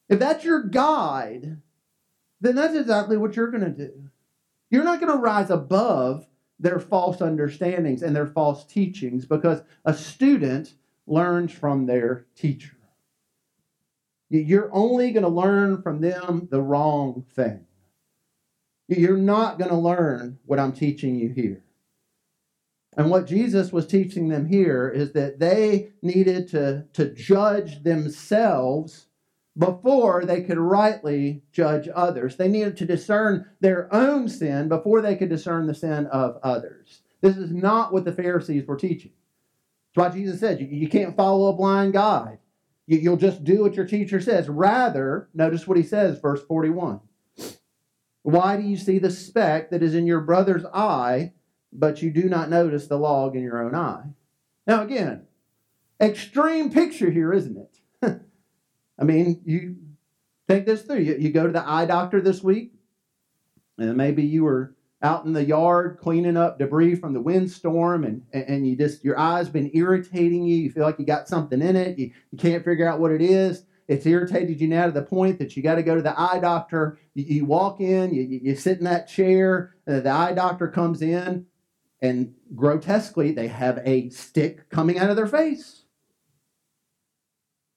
if 0.08 0.20
that's 0.20 0.44
your 0.44 0.62
guide, 0.62 1.60
then 2.40 2.54
that's 2.54 2.76
exactly 2.76 3.16
what 3.16 3.34
you're 3.34 3.50
going 3.50 3.64
to 3.64 3.70
do. 3.70 4.10
You're 4.70 4.84
not 4.84 5.00
going 5.00 5.12
to 5.12 5.18
rise 5.18 5.50
above 5.50 6.28
their 6.60 6.78
false 6.78 7.20
understandings 7.20 8.02
and 8.02 8.14
their 8.14 8.26
false 8.26 8.64
teachings 8.64 9.26
because 9.26 9.62
a 9.84 9.94
student 9.94 10.74
learns 11.06 11.52
from 11.52 11.86
their 11.86 12.26
teacher. 12.36 12.73
You're 14.38 14.70
only 14.72 15.12
going 15.12 15.22
to 15.22 15.28
learn 15.28 15.82
from 15.82 16.00
them 16.00 16.48
the 16.50 16.60
wrong 16.60 17.24
thing. 17.34 17.66
You're 18.88 19.16
not 19.16 19.58
going 19.58 19.70
to 19.70 19.76
learn 19.76 20.38
what 20.44 20.58
I'm 20.58 20.72
teaching 20.72 21.16
you 21.16 21.30
here. 21.30 21.62
And 22.96 23.10
what 23.10 23.26
Jesus 23.26 23.72
was 23.72 23.86
teaching 23.86 24.28
them 24.28 24.46
here 24.46 24.88
is 24.88 25.12
that 25.12 25.38
they 25.38 25.90
needed 26.02 26.48
to, 26.48 26.84
to 26.92 27.12
judge 27.12 27.82
themselves 27.82 29.06
before 29.56 30.24
they 30.24 30.42
could 30.42 30.58
rightly 30.58 31.42
judge 31.52 31.88
others. 31.94 32.36
They 32.36 32.48
needed 32.48 32.76
to 32.78 32.84
discern 32.84 33.46
their 33.60 33.92
own 33.92 34.28
sin 34.28 34.68
before 34.68 35.00
they 35.00 35.16
could 35.16 35.28
discern 35.28 35.66
the 35.66 35.74
sin 35.74 36.06
of 36.06 36.38
others. 36.42 37.02
This 37.20 37.36
is 37.36 37.52
not 37.52 37.92
what 37.92 38.04
the 38.04 38.12
Pharisees 38.12 38.66
were 38.66 38.76
teaching. 38.76 39.12
That's 39.94 40.10
why 40.10 40.18
Jesus 40.18 40.40
said 40.40 40.60
you, 40.60 40.66
you 40.66 40.88
can't 40.88 41.16
follow 41.16 41.48
a 41.48 41.56
blind 41.56 41.92
guide. 41.92 42.38
You, 42.86 42.98
you'll 42.98 43.16
just 43.16 43.44
do 43.44 43.62
what 43.62 43.74
your 43.74 43.86
teacher 43.86 44.20
says. 44.20 44.48
Rather, 44.48 45.28
notice 45.34 45.66
what 45.66 45.76
he 45.76 45.82
says, 45.82 46.18
verse 46.18 46.42
41. 46.42 47.00
Why 48.22 48.56
do 48.56 48.62
you 48.62 48.76
see 48.76 48.98
the 48.98 49.10
speck 49.10 49.70
that 49.70 49.82
is 49.82 49.94
in 49.94 50.06
your 50.06 50.20
brother's 50.20 50.64
eye, 50.66 51.32
but 51.72 52.02
you 52.02 52.10
do 52.10 52.28
not 52.28 52.48
notice 52.48 52.86
the 52.86 52.98
log 52.98 53.36
in 53.36 53.42
your 53.42 53.62
own 53.62 53.74
eye? 53.74 54.14
Now, 54.66 54.82
again, 54.82 55.26
extreme 56.00 56.70
picture 56.70 57.10
here, 57.10 57.32
isn't 57.32 57.56
it? 58.02 58.20
I 58.98 59.04
mean, 59.04 59.42
you 59.44 59.76
think 60.48 60.64
this 60.66 60.82
through. 60.82 61.00
You, 61.00 61.16
you 61.18 61.30
go 61.30 61.46
to 61.46 61.52
the 61.52 61.68
eye 61.68 61.84
doctor 61.84 62.20
this 62.20 62.42
week, 62.42 62.72
and 63.76 63.96
maybe 63.96 64.22
you 64.22 64.44
were 64.44 64.73
out 65.04 65.26
in 65.26 65.34
the 65.34 65.44
yard 65.44 65.98
cleaning 66.00 66.36
up 66.36 66.58
debris 66.58 66.94
from 66.94 67.12
the 67.12 67.20
windstorm 67.20 68.04
and, 68.04 68.22
and 68.32 68.66
you 68.66 68.74
just 68.74 69.04
your 69.04 69.18
eyes 69.18 69.48
been 69.48 69.70
irritating 69.74 70.44
you. 70.44 70.56
You 70.56 70.70
feel 70.70 70.84
like 70.84 70.98
you 70.98 71.04
got 71.04 71.28
something 71.28 71.60
in 71.60 71.76
it. 71.76 71.98
You, 71.98 72.10
you 72.32 72.38
can't 72.38 72.64
figure 72.64 72.88
out 72.88 73.00
what 73.00 73.12
it 73.12 73.20
is. 73.20 73.64
It's 73.86 74.06
irritated 74.06 74.60
you 74.60 74.66
now 74.66 74.86
to 74.86 74.92
the 74.92 75.02
point 75.02 75.38
that 75.38 75.56
you 75.56 75.62
got 75.62 75.74
to 75.74 75.82
go 75.82 75.94
to 75.94 76.02
the 76.02 76.18
eye 76.18 76.38
doctor. 76.40 76.98
You, 77.12 77.24
you 77.24 77.44
walk 77.44 77.80
in 77.80 78.14
you, 78.14 78.22
you 78.22 78.56
sit 78.56 78.78
in 78.78 78.84
that 78.84 79.06
chair 79.06 79.74
uh, 79.86 80.00
the 80.00 80.10
eye 80.10 80.32
doctor 80.32 80.68
comes 80.68 81.02
in 81.02 81.46
and 82.00 82.34
grotesquely 82.54 83.32
they 83.32 83.48
have 83.48 83.80
a 83.84 84.08
stick 84.08 84.68
coming 84.70 84.98
out 84.98 85.10
of 85.10 85.16
their 85.16 85.26
face. 85.26 85.82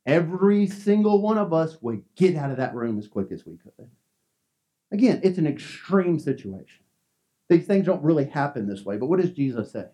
Every 0.05 0.67
single 0.67 1.21
one 1.21 1.37
of 1.37 1.51
us 1.51 1.77
would 1.81 2.03
get 2.15 2.37
out 2.37 2.51
of 2.51 2.57
that 2.57 2.73
room 2.73 2.97
as 2.97 3.09
quick 3.09 3.31
as 3.31 3.45
we 3.45 3.57
could. 3.57 3.89
Again, 4.91 5.19
it's 5.21 5.37
an 5.37 5.45
extreme 5.45 6.17
situation. 6.17 6.86
These 7.49 7.65
things 7.65 7.85
don't 7.85 8.03
really 8.03 8.25
happen 8.25 8.67
this 8.67 8.83
way, 8.83 8.97
but 8.97 9.07
what 9.07 9.21
does 9.21 9.31
Jesus 9.31 9.71
say? 9.71 9.85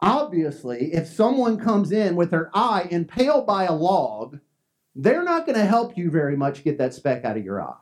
Obviously, 0.00 0.92
if 0.94 1.06
someone 1.06 1.58
comes 1.58 1.92
in 1.92 2.16
with 2.16 2.30
their 2.30 2.50
eye 2.54 2.88
impaled 2.90 3.46
by 3.46 3.64
a 3.64 3.74
log, 3.74 4.40
they're 4.94 5.22
not 5.22 5.46
going 5.46 5.58
to 5.58 5.64
help 5.64 5.96
you 5.96 6.10
very 6.10 6.36
much 6.36 6.64
get 6.64 6.78
that 6.78 6.94
speck 6.94 7.24
out 7.24 7.36
of 7.36 7.44
your 7.44 7.62
eye. 7.62 7.76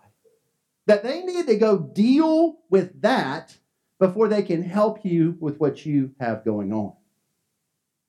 That 0.86 1.02
they 1.02 1.22
need 1.22 1.46
to 1.46 1.56
go 1.56 1.78
deal 1.78 2.58
with 2.70 3.02
that 3.02 3.56
before 3.98 4.28
they 4.28 4.42
can 4.42 4.62
help 4.62 5.04
you 5.04 5.36
with 5.40 5.58
what 5.58 5.86
you 5.86 6.12
have 6.20 6.44
going 6.44 6.72
on. 6.72 6.94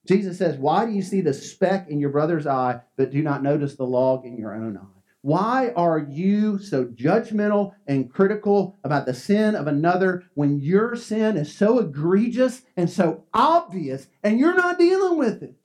Jesus 0.07 0.37
says, 0.37 0.57
Why 0.57 0.85
do 0.85 0.91
you 0.91 1.01
see 1.01 1.21
the 1.21 1.33
speck 1.33 1.89
in 1.89 1.99
your 1.99 2.09
brother's 2.09 2.47
eye, 2.47 2.81
but 2.97 3.11
do 3.11 3.21
not 3.21 3.43
notice 3.43 3.75
the 3.75 3.85
log 3.85 4.25
in 4.25 4.37
your 4.37 4.53
own 4.53 4.77
eye? 4.77 4.98
Why 5.21 5.71
are 5.75 5.99
you 5.99 6.59
so 6.59 6.85
judgmental 6.85 7.73
and 7.85 8.11
critical 8.11 8.77
about 8.83 9.05
the 9.05 9.13
sin 9.13 9.53
of 9.55 9.67
another 9.67 10.23
when 10.33 10.59
your 10.59 10.95
sin 10.95 11.35
is 11.35 11.53
so 11.53 11.79
egregious 11.79 12.61
and 12.77 12.89
so 12.89 13.25
obvious 13.33 14.07
and 14.23 14.39
you're 14.39 14.55
not 14.55 14.79
dealing 14.79 15.17
with 15.17 15.43
it? 15.43 15.55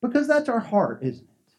Because 0.00 0.28
that's 0.28 0.48
our 0.48 0.60
heart, 0.60 1.02
isn't 1.02 1.24
it? 1.24 1.52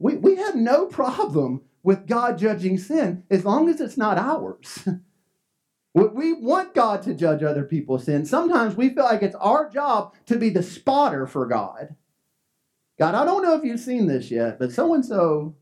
We, 0.00 0.16
we 0.16 0.36
have 0.36 0.56
no 0.56 0.86
problem 0.86 1.62
with 1.82 2.06
God 2.06 2.38
judging 2.38 2.78
sin 2.78 3.22
as 3.30 3.44
long 3.44 3.68
as 3.68 3.80
it's 3.80 3.96
not 3.96 4.18
ours. 4.18 4.88
We 5.94 6.32
want 6.32 6.74
God 6.74 7.02
to 7.04 7.14
judge 7.14 7.42
other 7.42 7.64
people's 7.64 8.04
sins. 8.04 8.30
Sometimes 8.30 8.76
we 8.76 8.90
feel 8.90 9.02
like 9.04 9.22
it's 9.22 9.34
our 9.34 9.68
job 9.68 10.14
to 10.26 10.36
be 10.36 10.48
the 10.48 10.62
spotter 10.62 11.26
for 11.26 11.44
God. 11.46 11.96
God, 12.98 13.14
I 13.14 13.24
don't 13.24 13.42
know 13.42 13.54
if 13.54 13.64
you've 13.64 13.80
seen 13.80 14.06
this 14.06 14.30
yet, 14.30 14.58
but 14.58 14.72
so 14.72 14.92
and 14.92 15.04
so, 15.04 15.54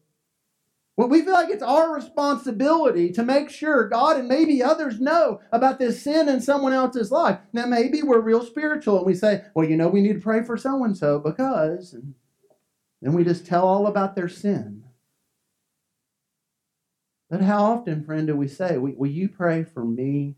well, 0.96 1.08
we 1.08 1.20
feel 1.22 1.34
like 1.34 1.50
it's 1.50 1.62
our 1.62 1.94
responsibility 1.94 3.12
to 3.12 3.22
make 3.22 3.50
sure 3.50 3.88
God 3.88 4.16
and 4.16 4.26
maybe 4.26 4.62
others 4.62 4.98
know 4.98 5.40
about 5.52 5.78
this 5.78 6.02
sin 6.02 6.28
in 6.28 6.40
someone 6.40 6.72
else's 6.72 7.10
life. 7.10 7.38
Now, 7.52 7.66
maybe 7.66 8.02
we're 8.02 8.20
real 8.20 8.42
spiritual 8.42 8.96
and 8.98 9.06
we 9.06 9.14
say, 9.14 9.44
well, 9.54 9.68
you 9.68 9.76
know, 9.76 9.88
we 9.88 10.00
need 10.00 10.14
to 10.14 10.20
pray 10.20 10.42
for 10.42 10.56
so 10.56 10.82
and 10.84 10.96
so 10.96 11.18
because, 11.18 11.92
and 11.92 12.14
then 13.02 13.12
we 13.12 13.24
just 13.24 13.44
tell 13.44 13.68
all 13.68 13.86
about 13.86 14.16
their 14.16 14.28
sin. 14.28 14.84
But 17.28 17.42
how 17.42 17.64
often, 17.64 18.04
friend, 18.04 18.26
do 18.26 18.36
we 18.36 18.48
say, 18.48 18.78
Will 18.78 19.10
you 19.10 19.28
pray 19.28 19.64
for 19.64 19.84
me? 19.84 20.36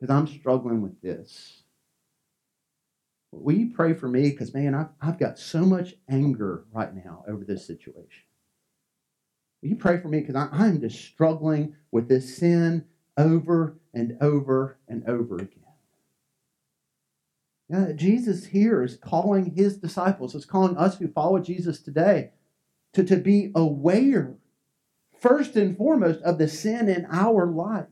Because 0.00 0.14
I'm 0.14 0.26
struggling 0.26 0.80
with 0.80 1.00
this. 1.02 1.62
Will 3.30 3.54
you 3.54 3.72
pray 3.74 3.94
for 3.94 4.08
me? 4.08 4.30
Because, 4.30 4.54
man, 4.54 4.74
I've, 4.74 4.88
I've 5.00 5.18
got 5.18 5.38
so 5.38 5.60
much 5.60 5.94
anger 6.08 6.64
right 6.72 6.94
now 6.94 7.24
over 7.28 7.44
this 7.44 7.66
situation. 7.66 8.24
Will 9.62 9.70
you 9.70 9.76
pray 9.76 10.00
for 10.00 10.08
me? 10.08 10.20
Because 10.20 10.48
I'm 10.52 10.80
just 10.80 11.00
struggling 11.04 11.74
with 11.90 12.08
this 12.08 12.36
sin 12.36 12.84
over 13.16 13.78
and 13.92 14.16
over 14.20 14.78
and 14.88 15.08
over 15.08 15.36
again. 15.36 15.64
Yeah, 17.68 17.92
Jesus 17.92 18.46
here 18.46 18.82
is 18.82 18.96
calling 18.96 19.54
his 19.54 19.76
disciples, 19.76 20.34
is 20.34 20.46
calling 20.46 20.76
us 20.78 20.96
who 20.96 21.08
follow 21.08 21.38
Jesus 21.38 21.80
today 21.80 22.30
to, 22.94 23.04
to 23.04 23.16
be 23.16 23.52
aware 23.54 24.36
first 25.20 25.56
and 25.56 25.76
foremost 25.76 26.22
of 26.22 26.38
the 26.38 26.48
sin 26.48 26.88
in 26.88 27.06
our 27.10 27.46
life. 27.46 27.86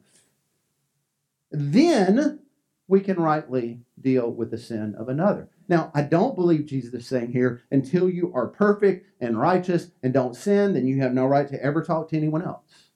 Then 1.50 2.40
we 2.88 3.00
can 3.00 3.18
rightly 3.18 3.80
deal 4.00 4.30
with 4.30 4.50
the 4.50 4.58
sin 4.58 4.94
of 4.96 5.08
another. 5.08 5.48
Now, 5.68 5.90
I 5.94 6.02
don't 6.02 6.36
believe 6.36 6.66
Jesus 6.66 6.94
is 6.94 7.06
saying 7.06 7.32
here, 7.32 7.62
until 7.70 8.08
you 8.08 8.32
are 8.34 8.46
perfect 8.46 9.06
and 9.20 9.40
righteous 9.40 9.90
and 10.02 10.12
don't 10.12 10.36
sin, 10.36 10.74
then 10.74 10.86
you 10.86 11.00
have 11.00 11.12
no 11.12 11.26
right 11.26 11.48
to 11.48 11.62
ever 11.62 11.82
talk 11.82 12.08
to 12.10 12.16
anyone 12.16 12.42
else. 12.42 12.90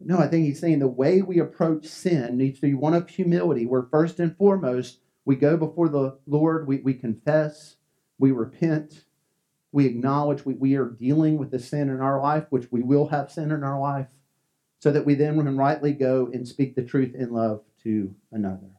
No, 0.00 0.18
I 0.18 0.26
think 0.26 0.46
he's 0.46 0.58
saying 0.58 0.78
the 0.78 0.88
way 0.88 1.22
we 1.22 1.38
approach 1.38 1.86
sin 1.86 2.38
needs 2.38 2.58
to 2.58 2.66
be 2.66 2.74
one 2.74 2.94
of 2.94 3.08
humility, 3.08 3.66
where 3.66 3.82
first 3.82 4.18
and 4.18 4.36
foremost, 4.36 4.98
We 5.24 5.36
go 5.36 5.56
before 5.56 5.88
the 5.88 6.18
Lord, 6.26 6.66
we, 6.66 6.78
we 6.78 6.94
confess, 6.94 7.76
we 8.18 8.32
repent, 8.32 9.04
we 9.70 9.86
acknowledge 9.86 10.44
we, 10.44 10.54
we 10.54 10.74
are 10.76 10.86
dealing 10.86 11.38
with 11.38 11.50
the 11.50 11.58
sin 11.58 11.88
in 11.88 12.00
our 12.00 12.20
life, 12.20 12.46
which 12.50 12.72
we 12.72 12.82
will 12.82 13.08
have 13.08 13.30
sin 13.30 13.52
in 13.52 13.62
our 13.62 13.78
life, 13.78 14.08
so 14.80 14.90
that 14.90 15.06
we 15.06 15.14
then 15.14 15.36
can 15.36 15.56
rightly 15.56 15.92
go 15.92 16.28
and 16.32 16.48
speak 16.48 16.74
the 16.74 16.82
truth 16.82 17.14
in 17.14 17.30
love 17.32 17.62
to 17.84 18.14
another. 18.32 18.70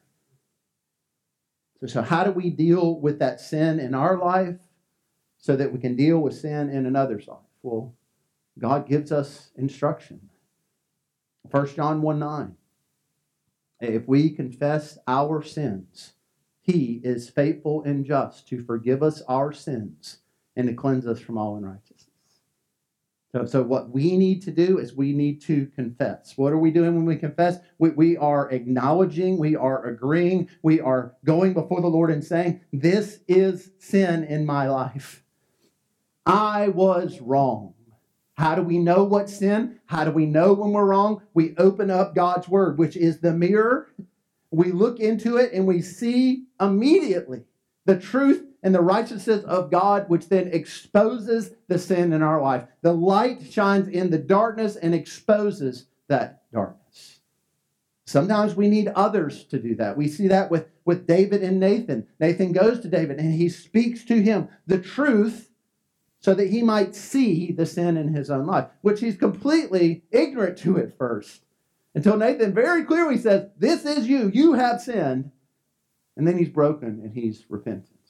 So, 1.82 1.88
so 1.88 2.02
how 2.04 2.24
do 2.24 2.32
we 2.32 2.50
deal 2.50 3.00
with 3.00 3.20
that 3.20 3.42
sin 3.42 3.80
in 3.80 3.96
our 3.96 4.18
life 4.18 4.60
so 5.38 5.56
that 5.56 5.74
we 5.74 5.80
can 5.80 5.96
deal 5.96 6.20
with 6.20 6.36
sin 6.36 6.70
in 6.70 6.86
another's 6.86 7.28
life? 7.28 7.40
Well, 7.64 7.96
God 8.60 8.88
gives 8.88 9.12
us 9.12 9.50
instruction. 9.56 10.30
1 11.50 11.76
John 11.76 12.02
1 12.02 12.20
9. 12.20 12.56
If 13.82 14.08
we 14.08 14.30
confess 14.30 15.00
our 15.08 15.42
sins, 15.42 16.14
he 16.62 17.02
is 17.04 17.30
faithful 17.30 17.84
and 17.84 18.06
just 18.06 18.48
to 18.50 18.64
forgive 18.64 19.02
us 19.02 19.24
our 19.28 19.52
sins 19.52 20.20
and 20.56 20.68
to 20.68 20.74
cleanse 20.76 21.08
us 21.08 21.20
from 21.20 21.38
all 21.38 21.56
unrighteousness. 21.56 21.91
So, 23.32 23.46
so 23.46 23.64
what 23.64 23.92
we 23.92 24.18
need 24.18 24.42
to 24.44 24.52
do 24.52 24.78
is 24.78 24.94
we 24.94 25.14
need 25.14 25.42
to 25.44 25.68
confess. 25.68 26.34
What 26.36 26.52
are 26.52 26.58
we 26.58 26.70
doing 26.70 26.96
when 26.96 27.06
we 27.06 27.16
confess? 27.16 27.60
We, 27.80 27.92
we 27.92 28.18
are 28.18 28.52
acknowledging, 28.52 29.38
we 29.38 29.56
are 29.56 29.86
agreeing, 29.86 30.50
we 30.64 30.82
are 30.82 31.16
going 31.24 31.54
before 31.54 31.80
the 31.80 31.88
Lord 31.88 32.12
and 32.12 32.24
saying, 32.24 32.62
This 32.74 33.20
is 33.30 33.72
sin 33.80 34.26
in 34.26 34.46
my 34.46 34.68
life. 34.68 35.24
I 36.26 36.68
was 36.68 37.22
wrong. 37.22 37.74
How 38.34 38.56
do 38.56 38.64
we 38.64 38.80
know 38.80 39.04
what 39.04 39.30
sin? 39.30 39.80
How 39.86 40.04
do 40.04 40.12
we 40.12 40.26
know 40.26 40.54
when 40.54 40.72
we're 40.72 40.86
wrong? 40.86 41.22
We 41.34 41.56
open 41.58 41.90
up 41.90 42.16
God's 42.16 42.50
word, 42.50 42.78
which 42.78 42.98
is 42.98 43.20
the 43.20 43.34
mirror. 43.34 43.88
We 44.52 44.72
look 44.72 45.00
into 45.00 45.38
it 45.38 45.54
and 45.54 45.66
we 45.66 45.82
see 45.82 46.46
immediately 46.60 47.44
the 47.86 47.98
truth 47.98 48.44
and 48.64 48.76
the 48.76 48.82
righteousness 48.82 49.44
of 49.44 49.72
God, 49.72 50.08
which 50.08 50.30
then 50.30 50.50
exposes 50.52 51.52
the 51.68 51.80
sin 51.80 52.14
in 52.14 52.22
our 52.22 52.42
life. 52.42 52.66
The 52.82 52.94
light 52.94 53.52
shines 53.52 53.88
in 53.88 54.10
the 54.12 54.20
darkness 54.20 54.76
and 54.76 54.94
exposes 54.94 55.88
that 56.08 56.44
darkness. 56.52 57.22
Sometimes 58.06 58.56
we 58.56 58.68
need 58.68 58.90
others 58.90 59.46
to 59.46 59.58
do 59.58 59.76
that. 59.76 59.98
We 59.98 60.08
see 60.08 60.28
that 60.28 60.52
with, 60.52 60.68
with 60.86 61.08
David 61.08 61.44
and 61.44 61.60
Nathan. 61.60 62.08
Nathan 62.20 62.52
goes 62.52 62.82
to 62.82 62.88
David 62.88 63.20
and 63.20 63.34
he 63.34 63.50
speaks 63.50 64.04
to 64.06 64.22
him 64.22 64.50
the 64.68 64.80
truth 64.80 65.50
so 66.20 66.34
that 66.36 66.50
he 66.50 66.62
might 66.62 66.94
see 66.94 67.52
the 67.52 67.66
sin 67.66 67.98
in 67.98 68.14
his 68.14 68.30
own 68.30 68.46
life, 68.46 68.68
which 68.82 69.00
he's 69.00 69.18
completely 69.18 70.04
ignorant 70.12 70.58
to 70.60 70.78
at 70.78 70.98
first. 70.98 71.46
Until 71.96 72.18
Nathan 72.18 72.54
very 72.54 72.84
clearly 72.84 73.18
says, 73.18 73.50
This 73.58 73.86
is 73.86 74.08
you, 74.08 74.30
you 74.34 74.54
have 74.54 74.82
sinned. 74.82 75.32
And 76.16 76.28
then 76.28 76.38
he's 76.38 76.50
broken 76.50 77.00
and 77.04 77.14
he's 77.14 77.46
repentant. 77.50 78.01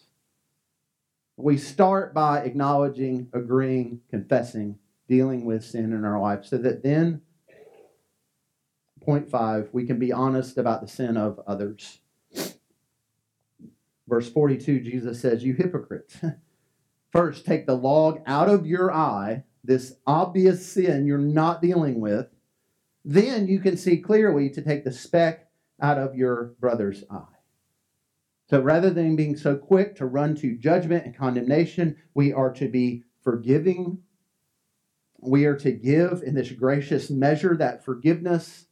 We 1.41 1.58
start 1.58 2.13
by 2.13 2.41
acknowledging, 2.41 3.30
agreeing, 3.34 4.01
confessing, 4.10 4.77
dealing 5.08 5.45
with 5.45 5.63
sin 5.63 5.93
in 5.93 6.06
our 6.06 6.19
life, 6.19 6.45
so 6.45 6.58
that 6.60 6.84
then, 6.84 7.21
point 9.01 9.30
five, 9.30 9.69
we 9.71 9.86
can 9.86 9.97
be 9.97 10.12
honest 10.12 10.58
about 10.58 10.82
the 10.82 10.88
sin 10.88 11.17
of 11.17 11.39
others. 11.47 11.99
Verse 14.08 14.30
42, 14.30 14.82
Jesus 14.82 15.21
says, 15.21 15.43
You 15.43 15.54
hypocrite. 15.54 16.13
First, 17.12 17.45
take 17.45 17.65
the 17.65 17.75
log 17.75 18.21
out 18.25 18.49
of 18.49 18.65
your 18.65 18.93
eye, 18.93 19.43
this 19.63 19.95
obvious 20.06 20.65
sin 20.65 21.06
you're 21.06 21.17
not 21.17 21.62
dealing 21.62 21.99
with. 21.99 22.27
Then 23.04 23.47
you 23.47 23.60
can 23.60 23.77
see 23.77 23.97
clearly 23.97 24.49
to 24.51 24.62
take 24.62 24.84
the 24.84 24.91
speck 24.91 25.47
out 25.82 25.97
of 25.97 26.15
your 26.15 26.54
brother's 26.60 27.04
eye. 27.10 27.40
So 28.51 28.59
rather 28.59 28.89
than 28.89 29.15
being 29.15 29.37
so 29.37 29.55
quick 29.55 29.95
to 29.95 30.05
run 30.05 30.35
to 30.35 30.57
judgment 30.57 31.05
and 31.05 31.15
condemnation, 31.15 31.95
we 32.13 32.33
are 32.33 32.51
to 32.55 32.67
be 32.67 33.05
forgiving. 33.23 33.99
We 35.19 35.45
are 35.45 35.55
to 35.55 35.71
give 35.71 36.21
in 36.21 36.35
this 36.35 36.51
gracious 36.51 37.09
measure 37.09 37.55
that 37.55 37.85
forgiveness. 37.85 38.65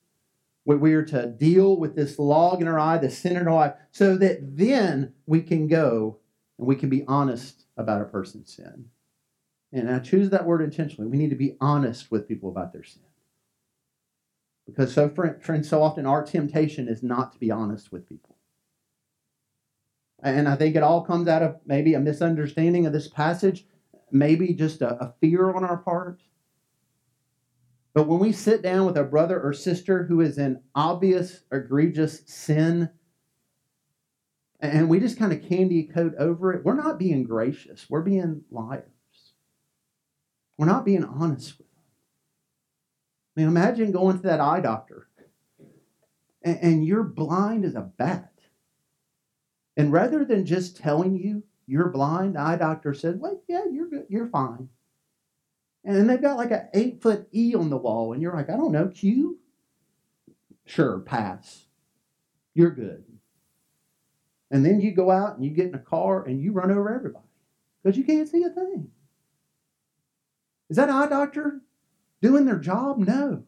We 0.66 0.94
are 0.96 1.06
to 1.06 1.28
deal 1.28 1.78
with 1.78 1.96
this 1.96 2.20
log 2.20 2.62
in 2.62 2.68
our 2.68 2.78
eye, 2.78 2.98
the 2.98 3.10
sin 3.10 3.38
in 3.38 3.48
our 3.48 3.58
eye, 3.58 3.74
so 3.90 4.18
that 4.18 4.58
then 4.58 5.14
we 5.26 5.42
can 5.42 5.70
go 5.70 6.20
and 6.58 6.68
we 6.68 6.76
can 6.76 6.90
be 6.90 7.06
honest 7.08 7.64
about 7.78 8.02
a 8.02 8.06
person's 8.06 8.54
sin. 8.54 8.88
And 9.72 9.90
I 9.90 10.00
choose 10.00 10.30
that 10.32 10.46
word 10.46 10.62
intentionally. 10.62 11.10
We 11.10 11.18
need 11.18 11.30
to 11.30 11.38
be 11.38 11.56
honest 11.62 12.12
with 12.12 12.28
people 12.28 12.50
about 12.50 12.74
their 12.74 12.84
sin. 12.84 13.04
Because 14.66 14.94
so, 14.94 15.08
friends, 15.08 15.70
so 15.70 15.82
often 15.82 16.06
our 16.06 16.26
temptation 16.26 16.90
is 16.90 17.02
not 17.02 17.32
to 17.32 17.40
be 17.40 17.50
honest 17.50 17.94
with 17.94 18.10
people. 18.10 18.36
And 20.22 20.50
I 20.50 20.56
think 20.56 20.76
it 20.76 20.84
all 20.84 21.04
comes 21.04 21.28
out 21.28 21.44
of 21.44 21.58
maybe 21.66 21.94
a 21.94 22.00
misunderstanding 22.00 22.86
of 22.86 22.94
this 22.94 23.08
passage, 23.08 23.66
maybe 24.12 24.54
just 24.54 24.82
a, 24.82 24.96
a 24.96 25.14
fear 25.22 25.54
on 25.54 25.64
our 25.64 25.78
part. 25.78 26.22
But 27.94 28.08
when 28.08 28.20
we 28.20 28.32
sit 28.32 28.62
down 28.62 28.86
with 28.86 28.98
a 28.98 29.04
brother 29.04 29.42
or 29.42 29.54
sister 29.54 30.04
who 30.04 30.22
is 30.22 30.38
in 30.38 30.62
obvious, 30.76 31.44
egregious 31.52 32.22
sin, 32.26 32.90
and 34.60 34.90
we 34.90 35.00
just 35.00 35.18
kind 35.18 35.32
of 35.32 35.48
candy 35.48 35.84
coat 35.84 36.14
over 36.20 36.54
it, 36.54 36.66
we're 36.66 36.76
not 36.76 37.00
being 37.00 37.24
gracious. 37.24 37.90
We're 37.90 38.02
being 38.02 38.44
liars. 38.52 38.84
We're 40.58 40.66
not 40.66 40.86
being 40.86 41.06
honest 41.06 41.58
with 41.58 41.68
them. 41.72 41.84
I 43.36 43.40
mean, 43.40 43.48
imagine 43.48 43.92
going 43.92 44.18
to 44.18 44.24
that 44.24 44.42
eye 44.42 44.60
doctor 44.60 45.08
and, 46.44 46.60
and 46.62 46.86
you're 46.86 47.04
blind 47.04 47.66
as 47.66 47.76
a 47.76 47.82
bat. 47.82 48.32
And 49.80 49.94
rather 49.94 50.26
than 50.26 50.46
just 50.46 50.76
telling 50.76 51.16
you 51.16 51.42
you're 51.66 51.88
blind, 51.88 52.38
eye 52.38 52.58
doctor 52.58 52.94
said, 52.94 53.22
"Well, 53.22 53.42
yeah, 53.48 53.64
you're 53.72 53.88
good, 53.88 54.08
you're 54.10 54.28
fine." 54.28 54.68
And 55.86 55.96
then 55.96 56.06
they've 56.06 56.22
got 56.22 56.36
like 56.36 56.52
an 56.52 56.68
eight 56.74 57.02
foot 57.02 57.30
E 57.34 57.56
on 57.56 57.70
the 57.70 57.78
wall, 57.78 58.12
and 58.12 58.22
you're 58.22 58.36
like, 58.36 58.50
I 58.50 58.58
don't 58.58 58.74
know, 58.74 58.90
Q? 58.90 59.40
Sure, 60.66 61.00
pass. 61.00 61.68
You're 62.54 62.72
good. 62.72 63.06
And 64.52 64.66
then 64.66 64.82
you 64.82 64.92
go 64.92 65.10
out 65.12 65.38
and 65.38 65.46
you 65.46 65.52
get 65.52 65.68
in 65.68 65.76
a 65.76 65.80
car 65.80 66.26
and 66.26 66.42
you 66.42 66.52
run 66.52 66.72
over 66.72 66.94
everybody 66.94 67.30
because 67.82 67.98
you 67.98 68.04
can't 68.04 68.28
see 68.28 68.44
a 68.44 68.50
thing. 68.50 68.92
Is 70.70 70.76
that 70.76 70.90
eye 70.90 71.08
doctor 71.08 71.62
doing 72.22 72.44
their 72.46 72.60
job? 72.60 72.98
No. 72.98 73.46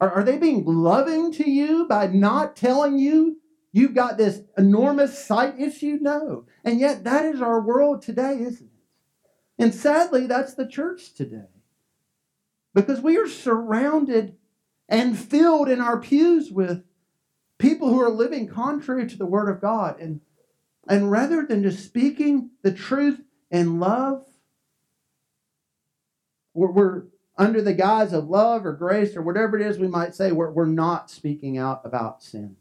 Are, 0.00 0.10
are 0.12 0.22
they 0.22 0.38
being 0.38 0.64
loving 0.64 1.32
to 1.32 1.50
you 1.50 1.88
by 1.88 2.06
not 2.06 2.54
telling 2.54 2.96
you 2.96 3.41
You've 3.72 3.94
got 3.94 4.18
this 4.18 4.42
enormous 4.58 5.18
sight 5.18 5.58
issue? 5.58 5.98
No. 6.00 6.44
And 6.62 6.78
yet, 6.78 7.04
that 7.04 7.24
is 7.24 7.40
our 7.40 7.60
world 7.60 8.02
today, 8.02 8.38
isn't 8.40 8.66
it? 8.66 9.62
And 9.62 9.74
sadly, 9.74 10.26
that's 10.26 10.54
the 10.54 10.66
church 10.66 11.14
today. 11.14 11.48
Because 12.74 13.00
we 13.00 13.16
are 13.16 13.28
surrounded 13.28 14.36
and 14.88 15.18
filled 15.18 15.70
in 15.70 15.80
our 15.80 15.98
pews 15.98 16.50
with 16.50 16.84
people 17.58 17.88
who 17.88 18.00
are 18.00 18.10
living 18.10 18.46
contrary 18.46 19.06
to 19.08 19.16
the 19.16 19.26
Word 19.26 19.48
of 19.48 19.60
God. 19.60 19.98
And, 20.00 20.20
and 20.86 21.10
rather 21.10 21.46
than 21.46 21.62
just 21.62 21.84
speaking 21.84 22.50
the 22.62 22.72
truth 22.72 23.22
in 23.50 23.80
love, 23.80 24.26
we're, 26.54 26.72
we're 26.72 27.02
under 27.38 27.62
the 27.62 27.72
guise 27.72 28.12
of 28.12 28.28
love 28.28 28.66
or 28.66 28.72
grace 28.72 29.16
or 29.16 29.22
whatever 29.22 29.58
it 29.58 29.66
is 29.66 29.78
we 29.78 29.88
might 29.88 30.14
say, 30.14 30.32
we're, 30.32 30.50
we're 30.50 30.66
not 30.66 31.10
speaking 31.10 31.56
out 31.56 31.80
about 31.84 32.22
sin. 32.22 32.56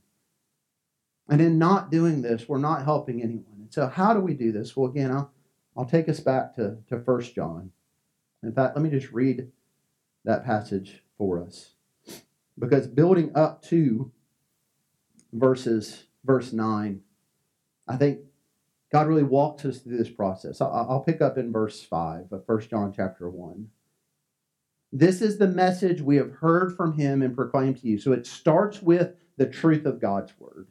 And 1.31 1.39
in 1.39 1.57
not 1.57 1.89
doing 1.89 2.21
this, 2.21 2.49
we're 2.49 2.57
not 2.57 2.83
helping 2.83 3.23
anyone. 3.23 3.61
And 3.61 3.73
so, 3.73 3.87
how 3.87 4.13
do 4.13 4.19
we 4.19 4.33
do 4.33 4.51
this? 4.51 4.75
Well, 4.75 4.91
again, 4.91 5.11
I'll, 5.11 5.31
I'll 5.77 5.85
take 5.85 6.09
us 6.09 6.19
back 6.19 6.53
to, 6.55 6.77
to 6.89 6.97
1 6.97 7.21
John. 7.33 7.71
In 8.43 8.51
fact, 8.51 8.75
let 8.75 8.83
me 8.83 8.89
just 8.89 9.13
read 9.13 9.49
that 10.25 10.43
passage 10.43 11.03
for 11.17 11.41
us. 11.41 11.71
Because 12.59 12.85
building 12.85 13.31
up 13.33 13.61
to 13.67 14.11
verses, 15.31 16.03
verse 16.25 16.51
9, 16.51 16.99
I 17.87 17.95
think 17.95 18.19
God 18.91 19.07
really 19.07 19.23
walks 19.23 19.63
us 19.63 19.79
through 19.79 19.97
this 19.97 20.09
process. 20.09 20.59
I'll, 20.59 20.85
I'll 20.89 21.03
pick 21.03 21.21
up 21.21 21.37
in 21.37 21.53
verse 21.53 21.81
5 21.81 22.33
of 22.33 22.43
1 22.45 22.67
John 22.67 22.93
chapter 22.93 23.29
1. 23.29 23.69
This 24.91 25.21
is 25.21 25.37
the 25.37 25.47
message 25.47 26.01
we 26.01 26.17
have 26.17 26.33
heard 26.33 26.75
from 26.75 26.97
him 26.97 27.21
and 27.21 27.33
proclaimed 27.33 27.77
to 27.77 27.87
you. 27.87 27.97
So 27.97 28.11
it 28.11 28.27
starts 28.27 28.81
with 28.81 29.13
the 29.37 29.45
truth 29.45 29.85
of 29.85 30.01
God's 30.01 30.33
word. 30.37 30.67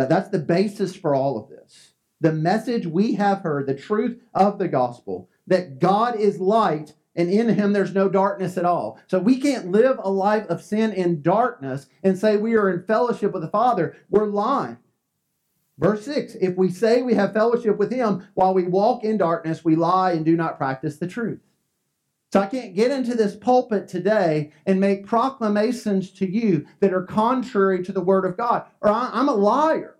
That, 0.00 0.08
that's 0.08 0.30
the 0.30 0.38
basis 0.38 0.96
for 0.96 1.14
all 1.14 1.36
of 1.36 1.50
this. 1.50 1.92
The 2.22 2.32
message 2.32 2.86
we 2.86 3.14
have 3.14 3.40
heard, 3.40 3.66
the 3.66 3.74
truth 3.74 4.18
of 4.32 4.58
the 4.58 4.68
gospel, 4.68 5.28
that 5.46 5.78
God 5.78 6.16
is 6.16 6.40
light 6.40 6.94
and 7.14 7.28
in 7.28 7.50
him 7.50 7.74
there's 7.74 7.92
no 7.92 8.08
darkness 8.08 8.56
at 8.56 8.64
all. 8.64 8.98
So 9.08 9.18
we 9.18 9.38
can't 9.38 9.70
live 9.70 9.98
a 10.02 10.10
life 10.10 10.46
of 10.46 10.62
sin 10.62 10.92
in 10.92 11.20
darkness 11.20 11.86
and 12.02 12.16
say 12.16 12.38
we 12.38 12.54
are 12.54 12.70
in 12.70 12.84
fellowship 12.84 13.32
with 13.32 13.42
the 13.42 13.48
Father. 13.48 13.94
We're 14.08 14.26
lying. 14.26 14.78
Verse 15.76 16.04
6 16.06 16.36
If 16.40 16.56
we 16.56 16.70
say 16.70 17.02
we 17.02 17.14
have 17.14 17.34
fellowship 17.34 17.76
with 17.76 17.92
him 17.92 18.26
while 18.32 18.54
we 18.54 18.62
walk 18.62 19.04
in 19.04 19.18
darkness, 19.18 19.64
we 19.64 19.76
lie 19.76 20.12
and 20.12 20.24
do 20.24 20.34
not 20.34 20.56
practice 20.56 20.96
the 20.96 21.08
truth. 21.08 21.40
So 22.32 22.40
I 22.40 22.46
can't 22.46 22.76
get 22.76 22.92
into 22.92 23.16
this 23.16 23.34
pulpit 23.34 23.88
today 23.88 24.52
and 24.64 24.78
make 24.78 25.06
proclamations 25.06 26.12
to 26.12 26.30
you 26.30 26.66
that 26.78 26.94
are 26.94 27.02
contrary 27.02 27.82
to 27.84 27.92
the 27.92 28.00
Word 28.00 28.24
of 28.24 28.36
God, 28.36 28.66
or 28.80 28.88
I'm 28.90 29.28
a 29.28 29.34
liar. 29.34 29.96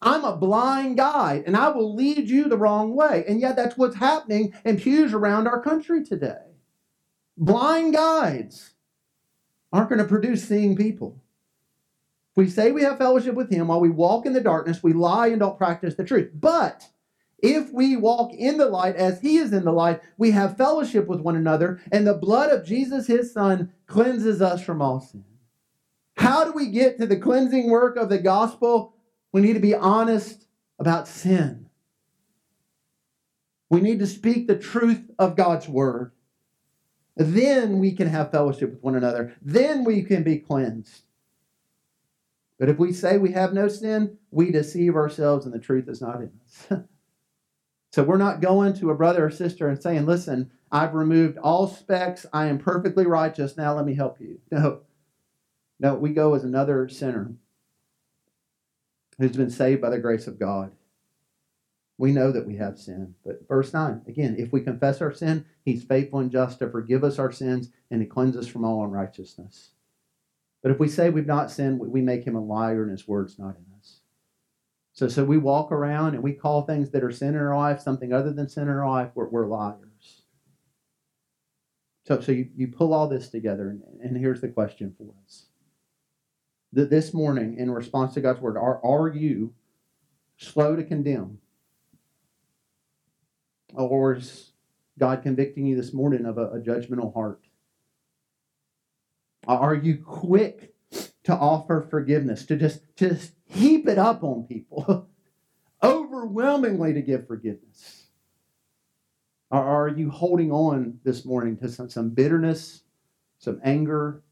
I'm 0.00 0.24
a 0.24 0.36
blind 0.36 0.98
guide 0.98 1.44
and 1.46 1.56
I 1.56 1.68
will 1.68 1.94
lead 1.94 2.28
you 2.28 2.48
the 2.48 2.58
wrong 2.58 2.94
way. 2.94 3.24
And 3.26 3.40
yet, 3.40 3.56
that's 3.56 3.76
what's 3.76 3.96
happening 3.96 4.52
in 4.64 4.78
pews 4.78 5.14
around 5.14 5.46
our 5.46 5.62
country 5.62 6.04
today. 6.04 6.52
Blind 7.36 7.94
guides 7.94 8.74
aren't 9.72 9.88
going 9.88 10.00
to 10.00 10.04
produce 10.04 10.46
seeing 10.46 10.76
people. 10.76 11.22
We 12.36 12.48
say 12.48 12.70
we 12.70 12.82
have 12.82 12.98
fellowship 12.98 13.34
with 13.34 13.50
Him 13.50 13.68
while 13.68 13.80
we 13.80 13.88
walk 13.90 14.26
in 14.26 14.32
the 14.32 14.40
darkness, 14.40 14.82
we 14.82 14.92
lie 14.92 15.28
and 15.28 15.40
don't 15.40 15.58
practice 15.58 15.94
the 15.94 16.04
truth. 16.04 16.30
But 16.34 16.88
if 17.44 17.70
we 17.74 17.94
walk 17.94 18.32
in 18.32 18.56
the 18.56 18.64
light 18.64 18.96
as 18.96 19.20
He 19.20 19.36
is 19.36 19.52
in 19.52 19.66
the 19.66 19.72
light, 19.72 20.00
we 20.16 20.30
have 20.30 20.56
fellowship 20.56 21.06
with 21.06 21.20
one 21.20 21.36
another, 21.36 21.78
and 21.92 22.06
the 22.06 22.14
blood 22.14 22.50
of 22.50 22.64
Jesus, 22.64 23.06
His 23.06 23.34
Son, 23.34 23.70
cleanses 23.86 24.40
us 24.40 24.64
from 24.64 24.80
all 24.80 25.00
sin. 25.00 25.24
How 26.16 26.44
do 26.44 26.52
we 26.52 26.68
get 26.68 26.96
to 26.98 27.06
the 27.06 27.18
cleansing 27.18 27.68
work 27.68 27.98
of 27.98 28.08
the 28.08 28.18
gospel? 28.18 28.96
We 29.30 29.42
need 29.42 29.52
to 29.52 29.60
be 29.60 29.74
honest 29.74 30.46
about 30.78 31.06
sin. 31.06 31.68
We 33.68 33.82
need 33.82 33.98
to 33.98 34.06
speak 34.06 34.46
the 34.46 34.56
truth 34.56 35.10
of 35.18 35.36
God's 35.36 35.68
word. 35.68 36.12
Then 37.14 37.78
we 37.78 37.92
can 37.92 38.08
have 38.08 38.30
fellowship 38.30 38.70
with 38.70 38.82
one 38.82 38.94
another. 38.94 39.34
Then 39.42 39.84
we 39.84 40.02
can 40.02 40.22
be 40.22 40.38
cleansed. 40.38 41.02
But 42.58 42.70
if 42.70 42.78
we 42.78 42.94
say 42.94 43.18
we 43.18 43.32
have 43.32 43.52
no 43.52 43.68
sin, 43.68 44.16
we 44.30 44.50
deceive 44.50 44.94
ourselves 44.96 45.44
and 45.44 45.54
the 45.54 45.58
truth 45.58 45.88
is 45.88 46.00
not 46.00 46.22
in 46.22 46.30
us. 46.42 46.80
so 47.94 48.02
we're 48.02 48.16
not 48.16 48.40
going 48.40 48.72
to 48.74 48.90
a 48.90 48.94
brother 48.96 49.24
or 49.24 49.30
sister 49.30 49.68
and 49.68 49.80
saying, 49.80 50.04
listen, 50.04 50.50
I've 50.72 50.94
removed 50.94 51.38
all 51.38 51.68
specks. 51.68 52.26
I 52.32 52.46
am 52.46 52.58
perfectly 52.58 53.06
righteous. 53.06 53.56
Now 53.56 53.76
let 53.76 53.86
me 53.86 53.94
help 53.94 54.20
you. 54.20 54.40
No. 54.50 54.80
No, 55.78 55.94
we 55.94 56.10
go 56.10 56.34
as 56.34 56.42
another 56.42 56.88
sinner 56.88 57.34
who's 59.16 59.36
been 59.36 59.48
saved 59.48 59.80
by 59.80 59.90
the 59.90 60.00
grace 60.00 60.26
of 60.26 60.40
God. 60.40 60.72
We 61.96 62.10
know 62.10 62.32
that 62.32 62.48
we 62.48 62.56
have 62.56 62.80
sin. 62.80 63.14
But 63.24 63.46
verse 63.46 63.72
9, 63.72 64.02
again, 64.08 64.34
if 64.40 64.52
we 64.52 64.60
confess 64.60 65.00
our 65.00 65.12
sin, 65.12 65.44
he's 65.64 65.84
faithful 65.84 66.18
and 66.18 66.32
just 66.32 66.58
to 66.58 66.70
forgive 66.70 67.04
us 67.04 67.20
our 67.20 67.30
sins 67.30 67.70
and 67.92 68.00
to 68.00 68.06
cleanse 68.06 68.36
us 68.36 68.48
from 68.48 68.64
all 68.64 68.82
unrighteousness. 68.82 69.70
But 70.64 70.72
if 70.72 70.80
we 70.80 70.88
say 70.88 71.10
we've 71.10 71.26
not 71.26 71.48
sinned, 71.48 71.78
we 71.78 72.00
make 72.00 72.24
him 72.24 72.34
a 72.34 72.44
liar 72.44 72.82
and 72.82 72.90
his 72.90 73.06
word's 73.06 73.38
not 73.38 73.54
in 73.54 73.66
us. 73.72 73.73
So, 74.94 75.08
so 75.08 75.24
we 75.24 75.38
walk 75.38 75.72
around 75.72 76.14
and 76.14 76.22
we 76.22 76.32
call 76.32 76.62
things 76.62 76.90
that 76.90 77.02
are 77.02 77.10
sin 77.10 77.30
in 77.30 77.40
our 77.40 77.56
life 77.56 77.80
something 77.80 78.12
other 78.12 78.32
than 78.32 78.48
sin 78.48 78.64
in 78.64 78.68
our 78.70 78.88
life, 78.88 79.10
we're, 79.14 79.28
we're 79.28 79.46
liars. 79.46 80.22
So, 82.04 82.20
so 82.20 82.30
you, 82.30 82.48
you 82.56 82.68
pull 82.68 82.94
all 82.94 83.08
this 83.08 83.28
together, 83.28 83.70
and, 83.70 83.82
and 84.00 84.16
here's 84.16 84.40
the 84.40 84.48
question 84.48 84.94
for 84.96 85.12
us 85.24 85.46
that 86.72 86.90
this 86.90 87.14
morning 87.14 87.56
in 87.56 87.70
response 87.70 88.14
to 88.14 88.20
God's 88.20 88.40
word? 88.40 88.56
Are, 88.56 88.84
are 88.84 89.08
you 89.08 89.54
slow 90.36 90.76
to 90.76 90.84
condemn? 90.84 91.38
Or 93.74 94.14
is 94.14 94.52
God 94.98 95.22
convicting 95.22 95.66
you 95.66 95.76
this 95.76 95.92
morning 95.92 96.26
of 96.26 96.38
a, 96.38 96.50
a 96.50 96.60
judgmental 96.60 97.14
heart? 97.14 97.40
Are 99.46 99.74
you 99.74 99.98
quick 99.98 100.73
to 101.24 101.34
offer 101.34 101.86
forgiveness, 101.90 102.44
to 102.46 102.56
just, 102.56 102.80
just 102.96 103.32
heap 103.46 103.88
it 103.88 103.98
up 103.98 104.22
on 104.22 104.44
people, 104.44 105.08
overwhelmingly 105.82 106.92
to 106.92 107.02
give 107.02 107.26
forgiveness? 107.26 108.04
Or 109.50 109.62
are 109.62 109.88
you 109.88 110.10
holding 110.10 110.52
on 110.52 111.00
this 111.04 111.24
morning 111.24 111.56
to 111.58 111.68
some, 111.68 111.88
some 111.88 112.10
bitterness, 112.10 112.82
some 113.38 113.60
anger, 113.64 114.22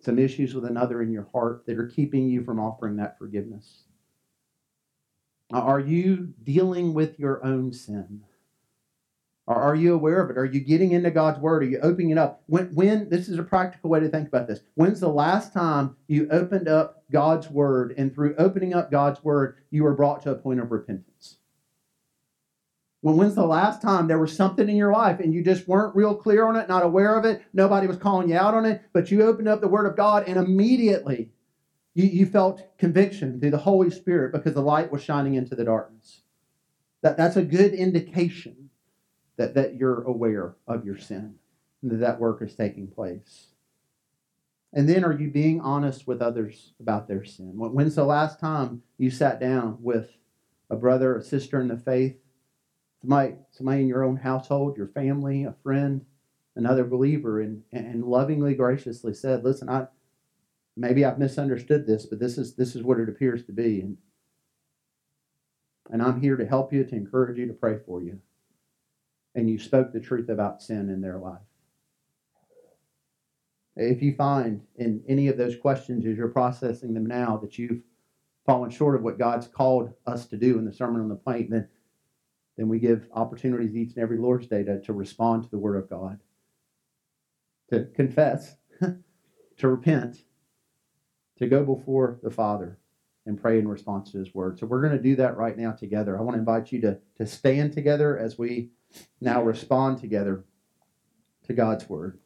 some 0.00 0.18
issues 0.18 0.54
with 0.54 0.64
another 0.64 1.02
in 1.02 1.12
your 1.12 1.28
heart 1.32 1.64
that 1.66 1.78
are 1.78 1.86
keeping 1.86 2.28
you 2.28 2.42
from 2.44 2.58
offering 2.58 2.96
that 2.96 3.18
forgiveness? 3.18 3.84
Are 5.52 5.80
you 5.80 6.32
dealing 6.42 6.94
with 6.94 7.18
your 7.18 7.44
own 7.44 7.72
sin? 7.72 8.22
Are 9.50 9.74
you 9.74 9.94
aware 9.94 10.22
of 10.22 10.30
it? 10.30 10.38
Are 10.38 10.44
you 10.44 10.60
getting 10.60 10.92
into 10.92 11.10
God's 11.10 11.40
Word? 11.40 11.64
Are 11.64 11.66
you 11.66 11.80
opening 11.80 12.10
it 12.10 12.18
up? 12.18 12.44
When, 12.46 12.72
when 12.72 13.08
this 13.08 13.28
is 13.28 13.36
a 13.36 13.42
practical 13.42 13.90
way 13.90 13.98
to 13.98 14.08
think 14.08 14.28
about 14.28 14.46
this. 14.46 14.60
When's 14.74 15.00
the 15.00 15.08
last 15.08 15.52
time 15.52 15.96
you 16.06 16.28
opened 16.30 16.68
up 16.68 17.02
God's 17.10 17.50
Word 17.50 17.92
and 17.98 18.14
through 18.14 18.36
opening 18.38 18.74
up 18.74 18.92
God's 18.92 19.24
Word, 19.24 19.56
you 19.72 19.82
were 19.82 19.94
brought 19.94 20.22
to 20.22 20.30
a 20.30 20.36
point 20.36 20.60
of 20.60 20.70
repentance? 20.70 21.38
When 23.00 23.16
when's 23.16 23.34
the 23.34 23.44
last 23.44 23.82
time 23.82 24.06
there 24.06 24.20
was 24.20 24.36
something 24.36 24.68
in 24.68 24.76
your 24.76 24.92
life 24.92 25.18
and 25.18 25.34
you 25.34 25.42
just 25.42 25.66
weren't 25.66 25.96
real 25.96 26.14
clear 26.14 26.46
on 26.46 26.54
it, 26.54 26.68
not 26.68 26.84
aware 26.84 27.18
of 27.18 27.24
it, 27.24 27.42
nobody 27.52 27.88
was 27.88 27.96
calling 27.96 28.28
you 28.28 28.36
out 28.36 28.54
on 28.54 28.64
it, 28.64 28.82
but 28.92 29.10
you 29.10 29.24
opened 29.24 29.48
up 29.48 29.60
the 29.60 29.66
Word 29.66 29.86
of 29.86 29.96
God 29.96 30.28
and 30.28 30.38
immediately 30.38 31.32
you, 31.94 32.04
you 32.04 32.24
felt 32.24 32.78
conviction 32.78 33.40
through 33.40 33.50
the 33.50 33.58
Holy 33.58 33.90
Spirit 33.90 34.32
because 34.32 34.54
the 34.54 34.62
light 34.62 34.92
was 34.92 35.02
shining 35.02 35.34
into 35.34 35.56
the 35.56 35.64
darkness. 35.64 36.22
That, 37.02 37.16
that's 37.16 37.36
a 37.36 37.42
good 37.42 37.74
indication 37.74 38.69
that, 39.36 39.54
that 39.54 39.76
you're 39.76 40.02
aware 40.02 40.54
of 40.66 40.84
your 40.84 40.98
sin 40.98 41.34
and 41.82 41.90
that 41.90 42.00
that 42.00 42.20
work 42.20 42.42
is 42.42 42.54
taking 42.54 42.86
place. 42.86 43.46
And 44.72 44.88
then 44.88 45.04
are 45.04 45.18
you 45.18 45.30
being 45.30 45.60
honest 45.60 46.06
with 46.06 46.22
others 46.22 46.72
about 46.78 47.08
their 47.08 47.24
sin? 47.24 47.52
When's 47.56 47.96
the 47.96 48.04
last 48.04 48.38
time 48.38 48.82
you 48.98 49.10
sat 49.10 49.40
down 49.40 49.78
with 49.80 50.10
a 50.68 50.76
brother, 50.76 51.16
a 51.16 51.22
sister 51.22 51.60
in 51.60 51.68
the 51.68 51.76
faith, 51.76 52.16
somebody, 53.00 53.34
somebody 53.50 53.82
in 53.82 53.88
your 53.88 54.04
own 54.04 54.16
household, 54.16 54.76
your 54.76 54.86
family, 54.86 55.44
a 55.44 55.54
friend, 55.64 56.04
another 56.54 56.84
believer, 56.84 57.40
and, 57.40 57.62
and 57.72 58.04
lovingly, 58.04 58.54
graciously 58.54 59.12
said, 59.12 59.42
Listen, 59.42 59.68
I 59.68 59.88
maybe 60.76 61.04
I've 61.04 61.18
misunderstood 61.18 61.86
this, 61.86 62.06
but 62.06 62.20
this 62.20 62.38
is 62.38 62.54
this 62.54 62.76
is 62.76 62.82
what 62.82 63.00
it 63.00 63.08
appears 63.08 63.44
to 63.46 63.52
be. 63.52 63.80
And, 63.80 63.96
and 65.90 66.00
I'm 66.00 66.20
here 66.20 66.36
to 66.36 66.46
help 66.46 66.72
you, 66.72 66.84
to 66.84 66.94
encourage 66.94 67.38
you, 67.38 67.48
to 67.48 67.52
pray 67.52 67.78
for 67.84 68.00
you. 68.00 68.20
And 69.34 69.48
you 69.48 69.58
spoke 69.58 69.92
the 69.92 70.00
truth 70.00 70.28
about 70.28 70.62
sin 70.62 70.88
in 70.88 71.00
their 71.00 71.18
life. 71.18 71.40
If 73.76 74.02
you 74.02 74.14
find 74.14 74.62
in 74.76 75.02
any 75.08 75.28
of 75.28 75.38
those 75.38 75.56
questions 75.56 76.04
as 76.04 76.16
you're 76.16 76.28
processing 76.28 76.92
them 76.92 77.06
now 77.06 77.36
that 77.38 77.56
you've 77.56 77.82
fallen 78.44 78.70
short 78.70 78.96
of 78.96 79.02
what 79.02 79.18
God's 79.18 79.46
called 79.46 79.92
us 80.06 80.26
to 80.26 80.36
do 80.36 80.58
in 80.58 80.64
the 80.64 80.72
Sermon 80.72 81.00
on 81.00 81.08
the 81.08 81.14
Plain, 81.14 81.48
then 81.50 81.68
then 82.60 82.68
we 82.68 82.78
give 82.78 83.08
opportunities 83.14 83.74
each 83.74 83.94
and 83.94 84.02
every 84.02 84.18
Lord's 84.18 84.46
Day 84.46 84.62
to, 84.64 84.82
to 84.82 84.92
respond 84.92 85.44
to 85.44 85.50
the 85.50 85.56
Word 85.56 85.76
of 85.76 85.88
God, 85.88 86.20
to 87.70 87.86
confess, 87.94 88.56
to 89.56 89.68
repent, 89.68 90.18
to 91.38 91.46
go 91.46 91.64
before 91.64 92.18
the 92.22 92.30
Father 92.30 92.78
and 93.24 93.40
pray 93.40 93.58
in 93.58 93.66
response 93.66 94.12
to 94.12 94.18
His 94.18 94.34
Word. 94.34 94.58
So 94.58 94.66
we're 94.66 94.82
going 94.82 94.94
to 94.94 95.02
do 95.02 95.16
that 95.16 95.38
right 95.38 95.56
now 95.56 95.72
together. 95.72 96.18
I 96.18 96.20
want 96.20 96.34
to 96.34 96.40
invite 96.40 96.70
you 96.70 96.82
to, 96.82 96.98
to 97.16 97.26
stand 97.26 97.72
together 97.72 98.18
as 98.18 98.36
we 98.36 98.68
now 99.20 99.38
mm-hmm. 99.38 99.48
respond 99.48 99.98
together 99.98 100.44
to 101.46 101.52
God's 101.52 101.88
Word. 101.88 102.18